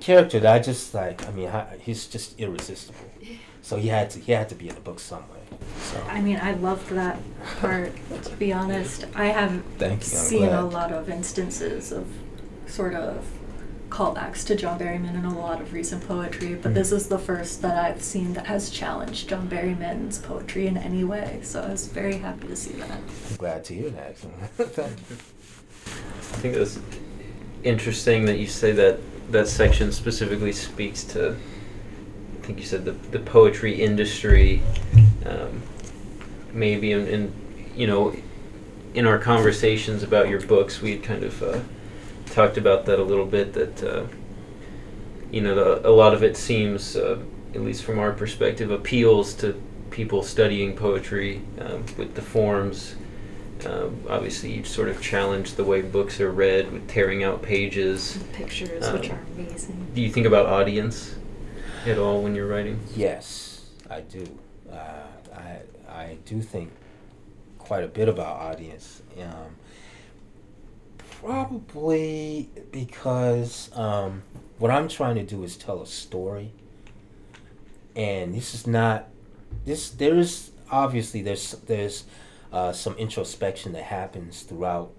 character 0.00 0.40
that 0.40 0.54
i 0.54 0.58
just 0.58 0.92
like 0.94 1.26
i 1.28 1.30
mean 1.30 1.48
he's 1.80 2.06
just 2.06 2.38
irresistible 2.40 2.98
so 3.62 3.76
he 3.76 3.88
had 3.88 4.10
to 4.10 4.18
he 4.18 4.32
had 4.32 4.48
to 4.48 4.54
be 4.54 4.68
in 4.68 4.74
the 4.74 4.80
book 4.80 4.98
some 5.00 5.22
way 5.30 5.38
so 5.80 6.02
I 6.08 6.20
mean, 6.20 6.38
I 6.42 6.52
loved 6.54 6.88
that 6.90 7.18
part. 7.60 7.92
to 8.24 8.36
be 8.36 8.52
honest, 8.52 9.06
I 9.14 9.26
have 9.26 9.62
Thank 9.78 10.00
you, 10.06 10.18
I'm 10.18 10.24
seen 10.24 10.48
a 10.48 10.64
lot 10.66 10.92
of 10.92 11.08
instances 11.08 11.92
of 11.92 12.06
sort 12.66 12.94
of 12.94 13.24
callbacks 13.90 14.44
to 14.46 14.56
John 14.56 14.78
Berryman 14.78 15.14
in 15.14 15.24
a 15.26 15.38
lot 15.38 15.60
of 15.60 15.72
recent 15.72 16.06
poetry, 16.08 16.54
but 16.54 16.72
Mm. 16.72 16.74
this 16.74 16.92
is 16.92 17.08
the 17.08 17.18
first 17.18 17.60
that 17.62 17.76
I've 17.84 18.02
seen 18.02 18.32
that 18.34 18.46
has 18.46 18.70
challenged 18.70 19.28
John 19.28 19.48
Berryman's 19.48 20.18
poetry 20.18 20.66
in 20.66 20.76
any 20.78 21.04
way. 21.04 21.40
So 21.42 21.62
I 21.62 21.68
was 21.70 21.86
very 21.86 22.16
happy 22.16 22.48
to 22.48 22.56
see 22.56 22.72
that. 22.74 22.90
i'm 22.90 23.36
glad 23.36 23.64
to 23.66 23.74
hear 23.74 23.90
that 23.90 24.16
Thank 24.56 24.98
you. 25.10 25.16
I 25.84 26.36
think 26.40 26.56
it 26.56 26.60
was 26.60 26.78
interesting 27.62 28.24
that 28.24 28.38
you 28.38 28.46
say 28.46 28.72
that 28.72 28.98
that 29.30 29.46
section 29.48 29.92
specifically 29.92 30.52
speaks 30.52 31.04
to. 31.04 31.36
I 32.42 32.44
think 32.44 32.58
you 32.58 32.64
said 32.64 32.84
the 32.84 32.92
the 33.12 33.20
poetry 33.20 33.80
industry, 33.80 34.62
um, 35.24 35.62
maybe 36.52 36.90
in, 36.90 37.06
in 37.06 37.32
you 37.76 37.86
know, 37.86 38.16
in 38.94 39.06
our 39.06 39.18
conversations 39.18 40.02
about 40.02 40.28
your 40.28 40.40
books, 40.40 40.82
we 40.82 40.90
had 40.90 41.04
kind 41.04 41.22
of 41.22 41.40
uh, 41.40 41.60
talked 42.26 42.58
about 42.58 42.84
that 42.86 42.98
a 42.98 43.02
little 43.04 43.26
bit. 43.26 43.52
That 43.52 43.82
uh, 43.84 44.06
you 45.30 45.40
know, 45.40 45.54
the, 45.54 45.88
a 45.88 45.90
lot 45.90 46.14
of 46.14 46.24
it 46.24 46.36
seems, 46.36 46.96
uh, 46.96 47.20
at 47.54 47.60
least 47.60 47.84
from 47.84 48.00
our 48.00 48.12
perspective, 48.12 48.72
appeals 48.72 49.34
to 49.34 49.62
people 49.90 50.24
studying 50.24 50.74
poetry 50.74 51.42
um, 51.60 51.84
with 51.96 52.16
the 52.16 52.22
forms. 52.22 52.96
Um, 53.64 54.02
obviously, 54.10 54.52
you 54.52 54.64
sort 54.64 54.88
of 54.88 55.00
challenge 55.00 55.54
the 55.54 55.62
way 55.62 55.80
books 55.80 56.20
are 56.20 56.32
read 56.32 56.72
with 56.72 56.88
tearing 56.88 57.22
out 57.22 57.40
pages. 57.40 58.18
Pictures, 58.32 58.84
Um, 58.84 58.98
which 58.98 59.10
are 59.10 59.20
amazing. 59.36 59.86
Do 59.94 60.00
you 60.00 60.10
think 60.10 60.26
about 60.26 60.46
audience 60.46 61.14
at 61.86 61.98
all 61.98 62.22
when 62.22 62.34
you're 62.34 62.46
writing? 62.46 62.80
Yes, 62.94 63.66
I 63.90 64.00
do. 64.00 64.26
Uh, 64.70 65.06
I 65.34 65.58
I 65.88 66.18
do 66.24 66.40
think 66.40 66.72
quite 67.58 67.84
a 67.84 67.88
bit 67.88 68.08
about 68.08 68.36
audience. 68.40 69.02
Um, 69.20 69.56
probably 71.20 72.50
because 72.70 73.70
um, 73.76 74.22
what 74.58 74.70
I'm 74.70 74.88
trying 74.88 75.16
to 75.16 75.22
do 75.22 75.42
is 75.44 75.56
tell 75.56 75.80
a 75.82 75.86
story, 75.86 76.52
and 77.94 78.34
this 78.34 78.54
is 78.54 78.66
not 78.66 79.08
this. 79.64 79.90
There's 79.90 80.50
obviously 80.70 81.22
there's 81.22 81.52
there's 81.66 82.04
uh, 82.52 82.72
some 82.72 82.96
introspection 82.96 83.72
that 83.72 83.84
happens 83.84 84.42
throughout 84.42 84.92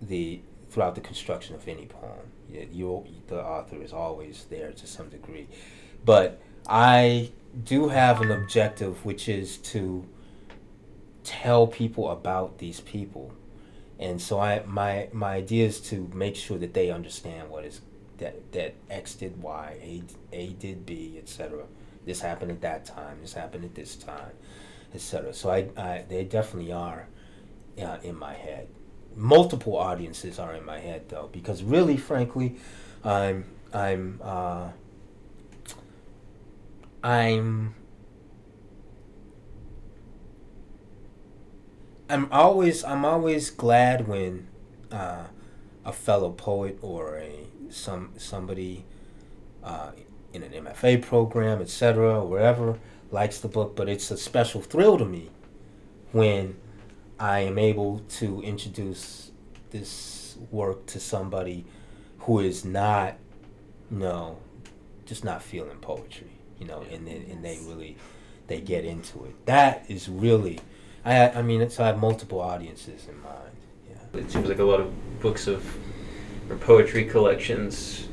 the 0.00 0.40
throughout 0.70 0.94
the 0.94 1.00
construction 1.00 1.54
of 1.54 1.66
any 1.68 1.86
poem. 1.86 2.30
You, 2.48 2.68
you 2.72 3.04
the 3.28 3.42
author 3.42 3.82
is 3.82 3.92
always 3.92 4.46
there 4.50 4.72
to 4.72 4.86
some 4.86 5.08
degree, 5.08 5.48
but 6.04 6.40
I 6.68 7.30
do 7.64 7.88
have 7.88 8.20
an 8.20 8.30
objective, 8.30 9.04
which 9.04 9.28
is 9.28 9.58
to 9.58 10.06
tell 11.24 11.66
people 11.66 12.10
about 12.10 12.58
these 12.58 12.80
people, 12.80 13.32
and 13.98 14.20
so 14.20 14.40
I 14.40 14.62
my 14.66 15.08
my 15.12 15.34
idea 15.34 15.66
is 15.66 15.80
to 15.82 16.10
make 16.14 16.36
sure 16.36 16.58
that 16.58 16.74
they 16.74 16.90
understand 16.90 17.50
what 17.50 17.64
is 17.64 17.80
that 18.18 18.52
that 18.52 18.74
X 18.88 19.14
did 19.14 19.42
Y, 19.42 19.76
A 19.82 20.36
A 20.36 20.48
did 20.54 20.86
B, 20.86 21.16
etc. 21.18 21.64
This 22.06 22.20
happened 22.20 22.50
at 22.50 22.60
that 22.62 22.84
time. 22.84 23.18
This 23.20 23.34
happened 23.34 23.64
at 23.64 23.74
this 23.74 23.96
time, 23.96 24.32
etc. 24.94 25.34
So 25.34 25.50
I, 25.50 25.68
I 25.76 26.04
they 26.08 26.24
definitely 26.24 26.72
are 26.72 27.08
uh, 27.80 27.98
in 28.02 28.16
my 28.16 28.34
head. 28.34 28.68
Multiple 29.16 29.76
audiences 29.76 30.38
are 30.38 30.54
in 30.54 30.64
my 30.64 30.78
head 30.78 31.08
though, 31.08 31.28
because 31.32 31.62
really, 31.62 31.96
frankly, 31.96 32.56
I'm 33.04 33.44
I'm 33.74 34.20
uh, 34.22 34.68
I'm 37.02 37.74
I'm 42.08 42.28
always 42.32 42.84
I'm 42.84 43.04
always 43.04 43.50
glad 43.50 44.08
when 44.08 44.48
uh, 44.90 45.24
a 45.84 45.92
fellow 45.92 46.30
poet 46.30 46.78
or 46.82 47.16
a 47.18 47.46
some 47.70 48.12
somebody 48.16 48.84
uh, 49.62 49.92
in 50.32 50.42
an 50.42 50.52
MFA 50.52 51.02
program, 51.02 51.60
etc., 51.60 52.24
wherever 52.24 52.78
likes 53.10 53.38
the 53.38 53.48
book. 53.48 53.76
But 53.76 53.88
it's 53.88 54.10
a 54.10 54.16
special 54.16 54.60
thrill 54.60 54.98
to 54.98 55.04
me 55.04 55.30
when 56.12 56.56
I 57.18 57.40
am 57.40 57.58
able 57.58 58.00
to 58.18 58.42
introduce 58.42 59.30
this 59.70 60.36
work 60.50 60.86
to 60.86 61.00
somebody 61.00 61.64
who 62.20 62.40
is 62.40 62.64
not, 62.64 63.16
you 63.90 63.98
know, 63.98 64.38
just 65.06 65.24
not 65.24 65.42
feeling 65.42 65.78
poetry, 65.78 66.32
you 66.60 66.66
know, 66.66 66.84
and 66.92 67.06
then 67.06 67.24
and 67.30 67.44
they 67.44 67.58
really 67.66 67.96
they 68.46 68.60
get 68.60 68.84
into 68.84 69.24
it. 69.24 69.46
That 69.46 69.84
is 69.88 70.08
really, 70.08 70.60
I 71.04 71.30
I 71.30 71.42
mean, 71.42 71.68
so 71.70 71.82
I 71.82 71.88
have 71.88 71.98
multiple 71.98 72.40
audiences 72.40 73.08
in 73.08 73.20
mind. 73.22 73.56
Yeah. 73.88 74.20
It 74.20 74.30
seems 74.30 74.48
like 74.48 74.58
a 74.58 74.64
lot 74.64 74.80
of 74.80 75.20
books 75.20 75.46
of 75.46 75.64
or 76.48 76.56
poetry 76.56 77.04
collections 77.04 78.08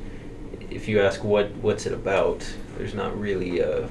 if 0.69 0.87
you 0.87 1.01
ask 1.01 1.23
what 1.23 1.51
what's 1.55 1.85
it 1.85 1.93
about, 1.93 2.45
there's 2.77 2.93
not 2.93 3.17
really 3.19 3.59
a, 3.59 3.89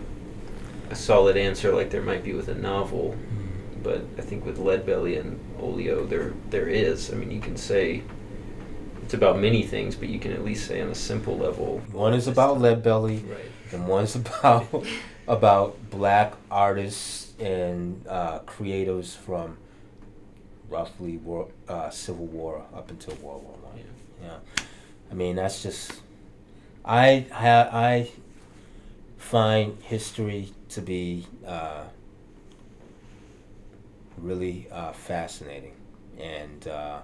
a 0.91 0.95
solid 0.95 1.37
answer 1.37 1.73
like 1.73 1.91
there 1.91 2.03
might 2.03 2.23
be 2.23 2.33
with 2.33 2.49
a 2.49 2.55
novel. 2.55 3.17
Mm-hmm. 3.17 3.83
But 3.83 4.05
I 4.19 4.23
think 4.23 4.45
with 4.45 4.59
Leadbelly 4.59 5.19
and 5.19 5.41
Olio, 5.61 6.05
there 6.07 6.35
there 6.51 6.69
is. 6.69 7.13
I 7.13 7.17
mean, 7.17 7.31
you 7.31 7.41
can 7.41 7.57
say 7.57 8.03
it's 9.03 9.15
about 9.15 9.39
many 9.39 9.63
things, 9.63 9.95
but 9.95 10.09
you 10.09 10.19
can 10.19 10.33
at 10.33 10.45
least 10.45 10.67
say 10.67 10.81
on 10.81 10.89
a 10.89 10.95
simple 10.95 11.37
level. 11.37 11.81
One 11.93 12.15
is 12.15 12.27
about 12.27 12.59
Leadbelly, 12.59 13.29
Right. 13.29 13.51
And 13.73 13.87
one's 13.89 14.15
about 14.17 14.85
about 15.29 15.91
black 15.91 16.35
artists 16.51 17.33
and 17.41 18.07
uh, 18.09 18.39
creators 18.41 19.15
from 19.15 19.57
roughly 20.69 21.17
war, 21.19 21.49
uh, 21.69 21.91
Civil 21.91 22.27
War 22.27 22.65
up 22.75 22.91
until 22.91 23.15
World 23.17 23.43
War 23.45 23.57
One. 23.63 23.79
Yeah. 23.79 24.29
Yeah, 24.29 24.65
I 25.11 25.15
mean 25.15 25.37
that's 25.37 25.63
just 25.63 26.01
I 26.85 27.27
ha- 27.33 27.69
I 27.73 28.11
find 29.19 29.79
history 29.83 30.53
to 30.71 30.81
be 30.81 31.27
uh, 31.47 31.85
really 34.19 34.69
uh, 34.71 34.93
fascinating, 34.93 35.75
and 36.19 36.67
uh, 36.69 37.01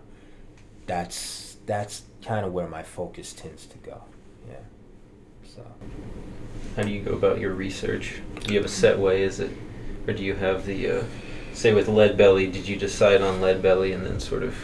that's 0.86 1.56
that's 1.66 2.02
kind 2.24 2.44
of 2.46 2.52
where 2.52 2.68
my 2.68 2.82
focus 2.82 3.32
tends 3.32 3.66
to 3.66 3.78
go. 3.78 4.02
Yeah. 4.48 4.56
So. 5.54 5.64
How 6.76 6.82
do 6.82 6.90
you 6.90 7.02
go 7.02 7.12
about 7.12 7.38
your 7.38 7.52
research? 7.52 8.22
Do 8.40 8.52
you 8.52 8.58
have 8.58 8.66
a 8.66 8.72
set 8.72 8.98
way? 8.98 9.22
Is 9.22 9.40
it, 9.40 9.50
or 10.06 10.14
do 10.14 10.24
you 10.24 10.34
have 10.34 10.64
the, 10.64 10.90
uh, 10.90 11.04
say 11.52 11.74
with 11.74 11.88
Leadbelly, 11.88 12.50
did 12.50 12.66
you 12.66 12.76
decide 12.76 13.20
on 13.20 13.40
Leadbelly 13.40 13.94
and 13.94 14.06
then 14.06 14.18
sort 14.18 14.42
of 14.42 14.56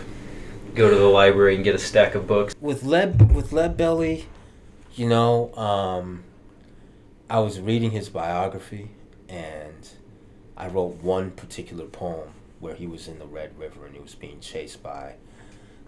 go 0.75 0.89
to 0.89 0.97
the 0.97 1.07
library 1.07 1.55
and 1.57 1.65
get 1.65 1.75
a 1.75 1.79
stack 1.79 2.15
of 2.15 2.27
books? 2.27 2.55
with 2.61 2.83
lead 2.83 3.35
with 3.35 3.53
lead 3.53 3.77
belly 3.77 4.27
you 4.95 5.09
know 5.09 5.55
um, 5.55 6.23
i 7.31 7.39
was 7.39 7.61
reading 7.61 7.91
his 7.93 8.09
biography 8.09 8.91
and 9.29 9.91
i 10.57 10.67
wrote 10.67 10.95
one 10.97 11.31
particular 11.31 11.85
poem 11.85 12.31
where 12.61 12.75
he 12.75 12.87
was 12.87 13.09
in 13.09 13.19
the 13.19 13.27
red 13.27 13.57
river 13.59 13.87
and 13.87 13.95
he 13.95 14.01
was 14.01 14.15
being 14.15 14.41
chased 14.41 14.83
by 14.83 15.15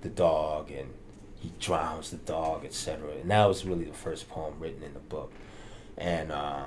the 0.03 0.09
dog 0.09 0.71
and 0.71 0.93
he 1.41 1.53
drowns 1.59 2.11
the 2.11 2.17
dog 2.19 2.65
etc 2.65 3.11
and 3.21 3.31
that 3.31 3.47
was 3.47 3.65
really 3.65 3.85
the 3.85 3.95
first 3.95 4.29
poem 4.29 4.55
written 4.59 4.83
in 4.83 4.95
the 4.95 5.01
book. 5.01 5.33
And 5.99 6.33
uh, 6.33 6.65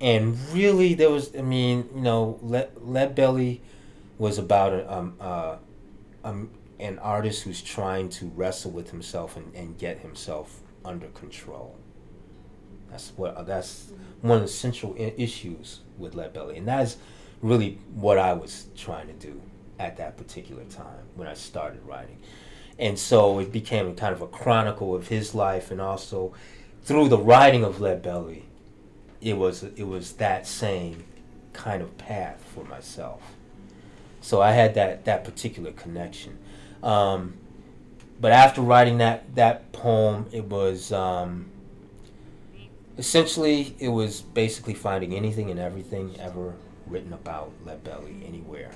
and 0.00 0.36
really 0.52 0.94
there 0.94 1.10
was 1.10 1.34
i 1.36 1.42
mean 1.42 1.88
you 1.94 2.00
know 2.00 2.38
lead, 2.42 2.68
lead 2.80 3.14
belly 3.14 3.62
was 4.18 4.38
about 4.38 4.72
a, 4.72 4.92
um, 4.92 5.14
uh, 5.20 5.56
um, 6.24 6.50
an 6.78 6.98
artist 6.98 7.42
who's 7.42 7.62
trying 7.62 8.08
to 8.08 8.26
wrestle 8.36 8.70
with 8.70 8.90
himself 8.90 9.36
and, 9.36 9.54
and 9.54 9.78
get 9.78 9.98
himself 9.98 10.60
under 10.84 11.08
control. 11.08 11.76
That's 12.90 13.12
what 13.16 13.46
that's 13.46 13.92
one 14.20 14.36
of 14.36 14.42
the 14.42 14.48
central 14.48 14.94
issues 14.98 15.80
with 15.98 16.14
Lead 16.14 16.32
Belly, 16.32 16.58
and 16.58 16.68
that's 16.68 16.98
really 17.40 17.78
what 17.94 18.18
I 18.18 18.32
was 18.34 18.66
trying 18.76 19.06
to 19.06 19.14
do 19.14 19.40
at 19.82 19.96
that 19.96 20.16
particular 20.16 20.64
time 20.64 21.04
when 21.16 21.26
I 21.26 21.34
started 21.34 21.82
writing. 21.84 22.18
And 22.78 22.98
so 22.98 23.38
it 23.38 23.52
became 23.52 23.94
kind 23.96 24.14
of 24.14 24.22
a 24.22 24.26
chronicle 24.26 24.94
of 24.94 25.08
his 25.08 25.34
life, 25.34 25.70
and 25.70 25.80
also 25.80 26.32
through 26.84 27.08
the 27.08 27.18
writing 27.18 27.64
of 27.64 27.80
Lead 27.80 28.02
Belly, 28.02 28.46
it 29.20 29.36
was 29.36 29.62
it 29.62 29.84
was 29.84 30.12
that 30.14 30.46
same 30.46 31.04
kind 31.52 31.82
of 31.82 31.96
path 31.98 32.42
for 32.54 32.64
myself. 32.64 33.22
So 34.20 34.40
I 34.40 34.52
had 34.52 34.74
that 34.74 35.04
that 35.04 35.24
particular 35.24 35.72
connection. 35.72 36.38
Um, 36.82 37.34
but 38.20 38.32
after 38.32 38.62
writing 38.62 38.98
that 38.98 39.34
that 39.34 39.72
poem, 39.72 40.26
it 40.32 40.44
was 40.44 40.92
um, 40.92 41.50
essentially 42.96 43.76
it 43.78 43.88
was 43.88 44.22
basically 44.22 44.74
finding 44.74 45.14
anything 45.14 45.50
and 45.50 45.60
everything 45.60 46.18
ever 46.18 46.54
written 46.86 47.12
about 47.12 47.52
Lead 47.64 47.84
Belly 47.84 48.24
anywhere, 48.26 48.72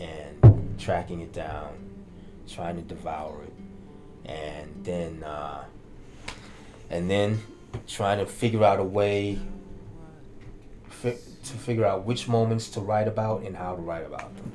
and 0.00 0.78
tracking 0.78 1.20
it 1.20 1.32
down, 1.32 1.76
trying 2.48 2.76
to 2.76 2.82
devour 2.82 3.42
it, 3.44 4.30
and 4.30 4.84
then 4.84 5.22
uh, 5.22 5.64
and 6.88 7.10
then 7.10 7.40
trying 7.86 8.18
to 8.18 8.26
figure 8.26 8.64
out 8.64 8.80
a 8.80 8.84
way 8.84 9.38
fi- 10.88 11.10
to 11.10 11.52
figure 11.52 11.84
out 11.84 12.04
which 12.04 12.28
moments 12.28 12.68
to 12.70 12.80
write 12.80 13.08
about 13.08 13.42
and 13.42 13.56
how 13.56 13.74
to 13.76 13.82
write 13.82 14.06
about 14.06 14.34
them. 14.36 14.52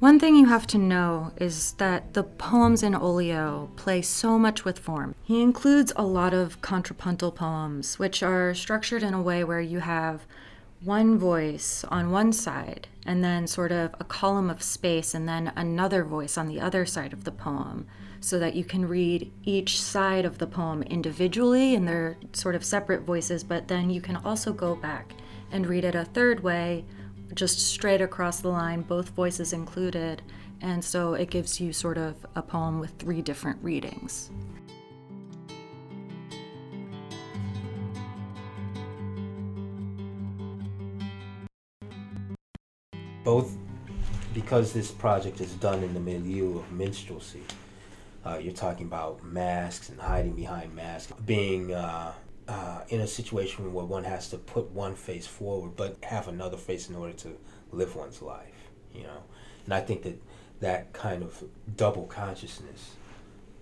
One 0.00 0.18
thing 0.18 0.34
you 0.34 0.46
have 0.46 0.66
to 0.68 0.78
know 0.78 1.32
is 1.36 1.72
that 1.72 2.14
the 2.14 2.22
poems 2.22 2.82
in 2.82 2.94
Olio 2.94 3.68
play 3.76 4.00
so 4.00 4.38
much 4.38 4.64
with 4.64 4.78
form. 4.78 5.14
He 5.22 5.42
includes 5.42 5.92
a 5.94 6.06
lot 6.06 6.32
of 6.32 6.62
contrapuntal 6.62 7.30
poems, 7.32 7.98
which 7.98 8.22
are 8.22 8.54
structured 8.54 9.02
in 9.02 9.12
a 9.12 9.20
way 9.20 9.44
where 9.44 9.60
you 9.60 9.80
have 9.80 10.22
one 10.82 11.18
voice 11.18 11.84
on 11.90 12.10
one 12.10 12.32
side, 12.32 12.88
and 13.04 13.22
then 13.22 13.46
sort 13.46 13.72
of 13.72 13.94
a 14.00 14.04
column 14.04 14.48
of 14.48 14.62
space, 14.62 15.12
and 15.12 15.28
then 15.28 15.52
another 15.54 16.02
voice 16.02 16.38
on 16.38 16.48
the 16.48 16.62
other 16.62 16.86
side 16.86 17.12
of 17.12 17.24
the 17.24 17.30
poem, 17.30 17.86
so 18.20 18.38
that 18.38 18.54
you 18.54 18.64
can 18.64 18.88
read 18.88 19.30
each 19.44 19.78
side 19.78 20.24
of 20.24 20.38
the 20.38 20.46
poem 20.46 20.82
individually 20.84 21.74
and 21.74 21.86
they're 21.86 22.16
sort 22.32 22.54
of 22.54 22.64
separate 22.64 23.02
voices, 23.02 23.44
but 23.44 23.68
then 23.68 23.90
you 23.90 24.00
can 24.00 24.16
also 24.16 24.54
go 24.54 24.74
back 24.74 25.12
and 25.52 25.66
read 25.66 25.84
it 25.84 25.94
a 25.94 26.06
third 26.06 26.40
way 26.42 26.86
just 27.34 27.58
straight 27.58 28.00
across 28.00 28.40
the 28.40 28.48
line, 28.48 28.82
both 28.82 29.10
voices 29.10 29.52
included, 29.52 30.22
and 30.60 30.84
so 30.84 31.14
it 31.14 31.30
gives 31.30 31.60
you 31.60 31.72
sort 31.72 31.98
of 31.98 32.14
a 32.34 32.42
poem 32.42 32.80
with 32.80 32.90
three 32.98 33.22
different 33.22 33.62
readings. 33.62 34.30
both 43.30 43.56
because 44.34 44.72
this 44.72 44.90
project 44.90 45.40
is 45.40 45.52
done 45.54 45.82
in 45.84 45.94
the 45.94 46.00
milieu 46.00 46.58
of 46.58 46.72
minstrelsy. 46.72 47.42
Uh, 48.24 48.38
you're 48.42 48.52
talking 48.52 48.86
about 48.86 49.22
masks 49.24 49.88
and 49.88 50.00
hiding 50.00 50.32
behind 50.32 50.74
masks, 50.74 51.12
being 51.26 51.72
uh, 51.72 52.12
uh, 52.50 52.80
in 52.88 53.00
a 53.00 53.06
situation 53.06 53.72
where 53.72 53.84
one 53.84 54.02
has 54.02 54.28
to 54.28 54.36
put 54.36 54.72
one 54.72 54.96
face 54.96 55.26
forward 55.26 55.76
but 55.76 55.96
have 56.02 56.26
another 56.26 56.56
face 56.56 56.88
in 56.90 56.96
order 56.96 57.12
to 57.12 57.38
live 57.70 57.94
one's 57.94 58.20
life. 58.20 58.70
You 58.92 59.04
know, 59.04 59.22
and 59.64 59.72
I 59.72 59.80
think 59.80 60.02
that 60.02 60.20
that 60.58 60.92
kind 60.92 61.22
of 61.22 61.44
double 61.76 62.06
consciousness 62.06 62.96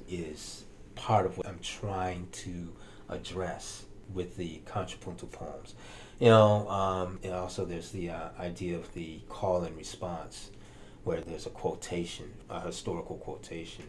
is 0.09 0.64
part 0.94 1.27
of 1.27 1.37
what 1.37 1.46
I'm 1.46 1.59
trying 1.61 2.29
to 2.33 2.72
address 3.11 3.85
with 4.14 4.38
the 4.38 4.62
contrapuntal 4.64 5.29
poems. 5.29 5.74
You 6.18 6.29
know, 6.29 6.66
um, 6.70 7.20
and 7.22 7.35
also 7.35 7.66
there's 7.66 7.90
the 7.90 8.09
uh, 8.09 8.31
idea 8.40 8.79
of 8.79 8.94
the 8.94 9.20
call 9.29 9.64
and 9.64 9.77
response, 9.77 10.51
where 11.05 11.20
there's 11.20 11.46
a 11.46 11.51
quotation, 11.51 12.33
a 12.48 12.61
historical 12.61 13.18
quotation, 13.18 13.85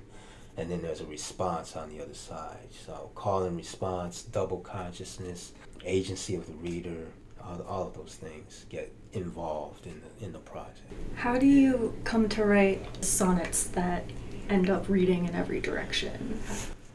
and 0.60 0.70
then 0.70 0.82
there's 0.82 1.00
a 1.00 1.06
response 1.06 1.78
on 1.78 1.90
the 1.90 2.04
other 2.04 2.14
side. 2.14 2.68
So 2.86 3.12
call 3.16 3.44
and 3.44 3.56
response, 3.56 4.24
double 4.24 4.60
consciousness, 4.60 5.54
agency 5.86 6.36
of 6.36 6.46
the 6.48 6.54
reader, 6.54 7.08
all, 7.42 7.62
all 7.62 7.88
of 7.88 7.94
those 7.94 8.16
things 8.16 8.66
get 8.70 8.94
involved 9.14 9.88
in 9.88 10.02
the 10.02 10.26
in 10.26 10.34
the 10.34 10.40
project. 10.40 10.92
How 11.16 11.38
do 11.38 11.46
you 11.46 11.96
come 12.04 12.28
to 12.30 12.44
write 12.44 13.04
sonnets 13.04 13.64
that 13.68 14.04
end 14.50 14.70
up 14.70 14.90
reading 14.90 15.26
in 15.26 15.34
every 15.34 15.62
direction? 15.62 16.40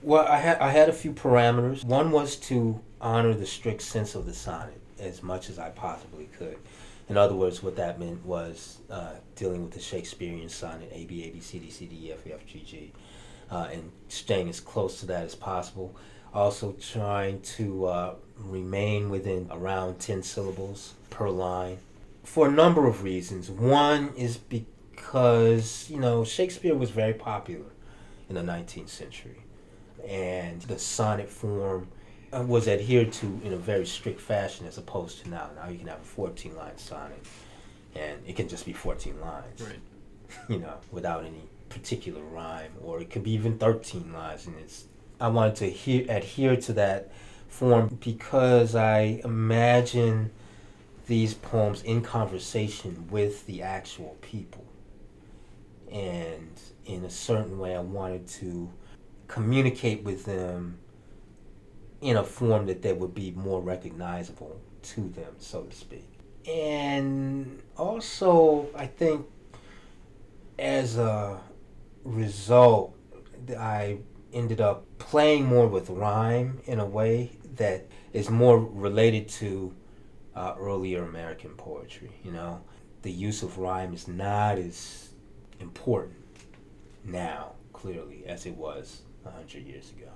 Well, 0.03 0.27
I 0.27 0.37
had 0.37 0.59
I 0.59 0.71
had 0.71 0.91
a 0.91 0.93
few 0.93 1.13
parameters. 1.13 1.85
One 1.85 2.11
was 2.11 2.37
to 2.51 2.81
honor 3.01 3.33
the 3.33 3.47
strict 3.47 3.81
sense 3.81 4.15
of 4.15 4.27
the 4.27 4.35
sonnet 4.35 4.81
as 5.01 5.23
much 5.23 5.49
as 5.49 5.59
I 5.59 5.71
possibly 5.71 6.29
could. 6.39 6.59
In 7.09 7.17
other 7.17 7.35
words, 7.35 7.63
what 7.63 7.77
that 7.77 7.99
meant 7.99 8.25
was 8.25 8.79
uh, 8.91 9.15
dealing 9.37 9.63
with 9.63 9.73
the 9.73 9.81
Shakespearean 9.81 10.49
sonnet 10.49 10.91
A 10.93 11.05
B 11.07 11.25
A 11.25 11.31
B 11.31 11.41
C 11.41 11.59
D 11.59 11.71
C 11.71 11.87
D 11.87 12.09
E 12.09 12.13
F 12.13 12.27
E 12.27 12.33
F 12.33 12.47
G 12.47 12.63
G, 12.67 12.93
uh, 13.51 13.69
and 13.73 13.91
staying 14.09 14.49
as 14.49 14.61
close 14.61 15.01
to 15.01 15.07
that 15.07 15.25
as 15.25 15.35
possible. 15.35 15.97
Also, 16.33 16.73
trying 16.73 17.41
to 17.43 17.87
uh, 17.87 18.15
remain 18.39 19.09
within 19.09 19.47
around 19.51 20.01
ten 20.01 20.23
syllables 20.23 20.95
per 21.11 21.29
line, 21.29 21.79
for 22.25 22.49
a 22.49 22.51
number 22.51 22.87
of 22.87 23.05
reasons. 23.05 23.51
One 23.51 24.13
is 24.17 24.37
because, 24.37 25.89
you 25.89 26.01
know, 26.01 26.25
Shakespeare 26.25 26.75
was 26.75 26.91
very 26.91 27.15
popular 27.15 27.67
in 28.29 28.35
the 28.35 28.41
19th 28.41 28.89
century. 28.89 29.39
And 30.09 30.61
the 30.63 30.79
sonnet 30.79 31.29
form 31.29 31.89
uh, 32.33 32.43
was 32.43 32.69
adhered 32.69 33.13
to 33.13 33.41
in 33.45 33.53
a 33.53 33.57
very 33.57 33.87
strict 33.87 34.21
fashion 34.21 34.67
as 34.67 34.77
opposed 34.79 35.23
to 35.23 35.31
now. 35.31 35.51
Now 35.55 35.69
you 35.69 35.79
can 35.79 35.89
have 35.89 36.01
a 36.01 36.05
14 36.05 36.57
line 36.57 36.77
sonnet 36.77 37.25
and 37.95 38.21
it 38.27 38.37
can 38.37 38.49
just 38.49 38.67
be 38.67 38.73
14 38.73 39.21
lines. 39.21 39.61
Right. 39.61 39.81
You 40.49 40.59
know, 40.59 40.75
without 40.91 41.25
any 41.25 41.49
particular 41.75 42.23
rhyme, 42.23 42.73
or 42.83 43.01
it 43.01 43.11
could 43.11 43.25
be 43.25 43.33
even 43.33 43.59
13 43.59 44.13
lines. 44.13 44.47
And 44.47 44.57
it's, 44.61 44.85
I 45.21 45.29
wanted 45.29 45.57
to 45.57 45.71
he- 45.71 46.09
adhere 46.09 46.57
to 46.57 46.73
that 46.75 47.11
form 47.49 47.99
because 48.03 48.75
I 48.75 49.21
imagine 49.25 50.31
these 51.07 51.35
poems 51.35 51.83
in 51.83 52.01
conversation 52.01 53.09
with 53.11 53.45
the 53.47 53.63
actual 53.63 54.17
people. 54.23 54.65
And 55.91 56.61
in 56.87 57.05
a 57.05 57.11
certain 57.11 57.59
way, 57.59 57.77
I 57.77 57.81
wanted 57.81 58.27
to 58.29 58.71
communicate 59.27 60.03
with 60.05 60.25
them 60.25 60.79
in 62.01 62.17
a 62.17 62.25
form 62.25 62.67
that 62.67 62.83
they 62.83 62.93
would 62.93 63.15
be 63.15 63.33
more 63.33 63.61
recognizable 63.61 64.61
to 64.83 65.09
them, 65.09 65.35
so 65.39 65.63
to 65.63 65.77
speak. 65.77 66.09
And 66.47 67.63
also, 67.77 68.69
I 68.77 68.87
think 68.87 69.27
as 70.59 70.99
a 70.99 71.41
result, 72.05 72.97
I 73.59 73.99
ended 74.33 74.61
up 74.61 74.87
playing 74.99 75.47
more 75.47 75.67
with 75.67 75.91
rhyme 75.91 76.61
in 76.67 76.81
a 76.81 76.87
way 76.87 77.33
that 77.57 77.87
is 78.13 78.31
more 78.31 78.59
related 78.59 79.29
to 79.29 79.75
uh, 80.35 80.55
earlier 80.59 81.05
American 81.05 81.51
poetry. 81.51 82.11
You 82.25 82.33
know, 82.33 82.61
the 83.03 83.13
use 83.13 83.43
of 83.43 83.59
rhyme 83.59 83.95
is 83.95 84.09
not 84.09 84.59
as 84.59 85.11
important 85.61 86.17
now, 87.05 87.53
clearly, 87.73 88.25
as 88.27 88.47
it 88.47 88.57
was 88.57 89.03
a 89.25 89.31
hundred 89.31 89.65
years 89.67 89.91
ago. 89.91 90.09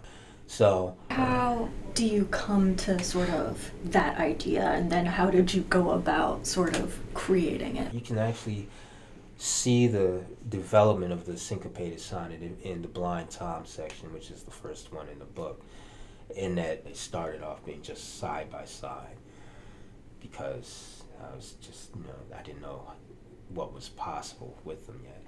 So, 0.47 0.97
How 1.11 1.69
do 1.93 2.07
you 2.07 2.25
come 2.27 2.75
to 2.77 3.03
sort 3.05 3.29
of 3.29 3.71
that 3.85 4.19
idea, 4.19 4.63
and 4.63 4.91
then 4.91 5.05
how 5.05 5.31
did 5.31 5.53
you 5.53 5.61
go 5.63 5.91
about 5.91 6.47
sort 6.47 6.75
of 6.77 6.99
creating 7.13 7.77
it? 7.77 7.93
you 7.93 8.01
can 8.01 8.17
actually 8.17 8.67
see 9.39 9.87
the 9.87 10.21
development 10.49 11.13
of 11.13 11.25
the 11.25 11.39
syncopated 11.39 12.01
sonnet 12.01 12.43
in, 12.43 12.57
in 12.63 12.83
the 12.83 12.89
blind 12.89 13.31
tom 13.31 13.65
section 13.65 14.13
which 14.13 14.31
is 14.31 14.43
the 14.43 14.51
first 14.51 14.93
one 14.93 15.09
in 15.09 15.19
the 15.19 15.25
book 15.25 15.63
in 16.37 16.57
that 16.57 16.83
it 16.87 16.97
started 16.97 17.43
off 17.43 17.65
being 17.65 17.81
just 17.81 18.19
side 18.19 18.51
by 18.51 18.65
side 18.65 19.17
because 20.21 21.05
i 21.23 21.35
was 21.37 21.55
just 21.61 21.91
you 21.95 22.03
know 22.03 22.37
i 22.37 22.43
didn't 22.43 22.61
know 22.61 22.83
what 23.51 23.73
was 23.73 23.89
possible 23.91 24.57
with 24.65 24.87
them 24.87 25.01
yet. 25.05 25.23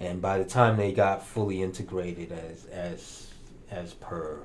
And 0.00 0.22
by 0.22 0.38
the 0.38 0.44
time 0.44 0.76
they 0.76 0.92
got 0.92 1.26
fully 1.26 1.62
integrated 1.62 2.32
as 2.32 2.64
as 2.66 3.30
as 3.70 3.94
per 3.94 4.42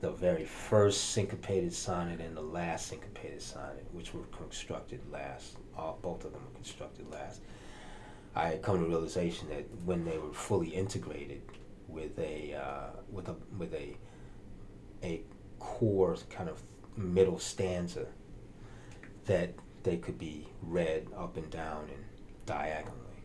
the 0.00 0.10
very 0.10 0.44
first 0.44 1.10
syncopated 1.10 1.72
sonnet 1.72 2.20
and 2.20 2.36
the 2.36 2.42
last 2.42 2.88
syncopated 2.88 3.40
sonnet 3.40 3.86
which 3.92 4.14
were 4.14 4.24
constructed 4.36 5.00
last 5.10 5.56
all 5.76 5.98
both 6.02 6.24
of 6.24 6.32
them 6.32 6.42
were 6.42 6.54
constructed 6.54 7.10
last 7.10 7.40
I 8.34 8.48
had 8.48 8.62
come 8.62 8.78
to 8.78 8.84
the 8.84 8.88
realization 8.88 9.48
that 9.48 9.66
when 9.84 10.04
they 10.04 10.18
were 10.18 10.32
fully 10.32 10.68
integrated 10.68 11.42
with 11.88 12.18
a 12.18 12.54
uh, 12.54 13.00
with 13.10 13.28
a 13.28 13.36
with 13.58 13.74
a 13.74 13.96
a 15.02 15.22
core 15.58 16.16
kind 16.28 16.48
of 16.48 16.62
middle 16.96 17.38
stanza, 17.38 18.06
that 19.26 19.54
they 19.82 19.96
could 19.96 20.18
be 20.18 20.48
read 20.62 21.08
up 21.16 21.36
and 21.36 21.50
down 21.50 21.88
and 21.92 22.04
diagonally, 22.46 23.24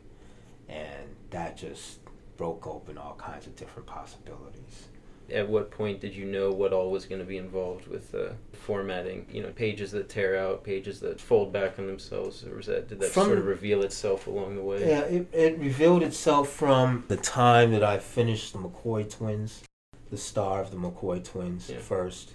and 0.67 1.15
that 1.29 1.57
just 1.57 1.99
broke 2.37 2.67
open 2.67 2.97
all 2.97 3.15
kinds 3.15 3.47
of 3.47 3.55
different 3.55 3.87
possibilities. 3.87 4.87
At 5.31 5.49
what 5.49 5.71
point 5.71 6.01
did 6.01 6.13
you 6.15 6.25
know 6.25 6.51
what 6.51 6.71
all 6.71 6.91
was 6.91 7.05
going 7.05 7.19
to 7.19 7.25
be 7.25 7.37
involved 7.37 7.87
with 7.87 8.13
uh, 8.13 8.33
formatting? 8.53 9.25
You 9.31 9.41
know, 9.43 9.49
pages 9.49 9.91
that 9.93 10.07
tear 10.07 10.37
out, 10.37 10.63
pages 10.63 10.99
that 10.99 11.19
fold 11.19 11.51
back 11.51 11.79
on 11.79 11.87
themselves, 11.87 12.43
or 12.45 12.55
was 12.57 12.67
that 12.67 12.87
did 12.87 12.99
that 12.99 13.09
From- 13.11 13.25
sort 13.25 13.37
of 13.39 13.45
reveal 13.45 13.81
itself 13.83 14.27
along 14.27 14.55
the 14.55 14.61
way? 14.61 14.87
Yeah, 14.87 15.01
it, 15.01 15.27
it 15.33 15.57
revealed 15.57 16.03
itself 16.03 16.49
from 16.49 17.05
the 17.07 17.17
time 17.17 17.71
that 17.71 17.83
I 17.83 17.97
finished 17.97 18.53
the 18.53 18.59
McCoy 18.59 19.09
twins, 19.09 19.63
the 20.11 20.17
star 20.17 20.61
of 20.61 20.69
the 20.71 20.77
McCoy 20.77 21.23
twins 21.23 21.69
Yeah. 21.71 21.79
first, 21.79 22.33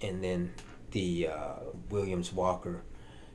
and 0.00 0.24
then 0.24 0.52
the 0.92 1.28
uh, 1.28 1.52
Williams 1.90 2.32
Walker 2.32 2.82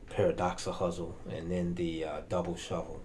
Paradoxa 0.10 0.71
Huzzle, 0.71 1.15
and 1.30 1.52
then 1.52 1.75
the 1.75 2.06
uh, 2.06 2.21
Double 2.28 2.56
Shovel, 2.56 3.02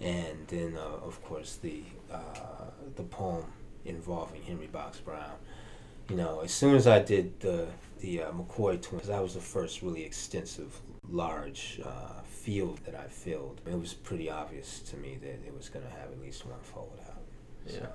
and 0.00 0.46
then 0.48 0.78
uh, 0.78 1.04
of 1.06 1.22
course 1.22 1.56
the 1.56 1.82
uh, 2.10 2.70
the 2.96 3.02
poem 3.02 3.44
involving 3.84 4.42
Henry 4.42 4.66
Box 4.66 4.98
Brown. 4.98 5.34
You 6.08 6.16
know, 6.16 6.40
as 6.40 6.52
soon 6.52 6.74
as 6.74 6.86
I 6.86 7.00
did 7.00 7.38
the 7.40 7.68
the 8.00 8.22
uh, 8.22 8.32
McCoy 8.32 8.82
twins, 8.82 9.06
that 9.06 9.22
was 9.22 9.34
the 9.34 9.40
first 9.40 9.82
really 9.82 10.04
extensive, 10.04 10.80
large 11.08 11.80
uh, 11.84 12.20
field 12.28 12.80
that 12.84 12.96
I 12.96 13.06
filled. 13.06 13.60
It 13.64 13.78
was 13.78 13.94
pretty 13.94 14.28
obvious 14.28 14.80
to 14.80 14.96
me 14.96 15.18
that 15.22 15.46
it 15.46 15.54
was 15.56 15.68
going 15.68 15.84
to 15.84 15.90
have 15.92 16.10
at 16.10 16.20
least 16.20 16.44
one 16.44 16.58
fold 16.60 16.98
out. 17.06 17.22
Yeah. 17.66 17.72
So, 17.72 17.88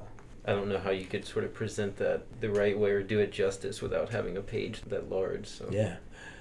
I 0.45 0.51
don't 0.53 0.69
know 0.69 0.79
how 0.79 0.91
you 0.91 1.05
could 1.05 1.25
sort 1.25 1.43
of 1.43 1.53
present 1.53 1.97
that 1.97 2.39
the 2.39 2.49
right 2.49 2.77
way 2.77 2.91
or 2.91 3.03
do 3.03 3.19
it 3.19 3.33
justice 3.33 3.81
without 3.81 4.09
having 4.09 4.37
a 4.37 4.41
page 4.41 4.81
that 4.83 5.09
large. 5.09 5.45
So 5.45 5.67
yeah. 5.69 5.97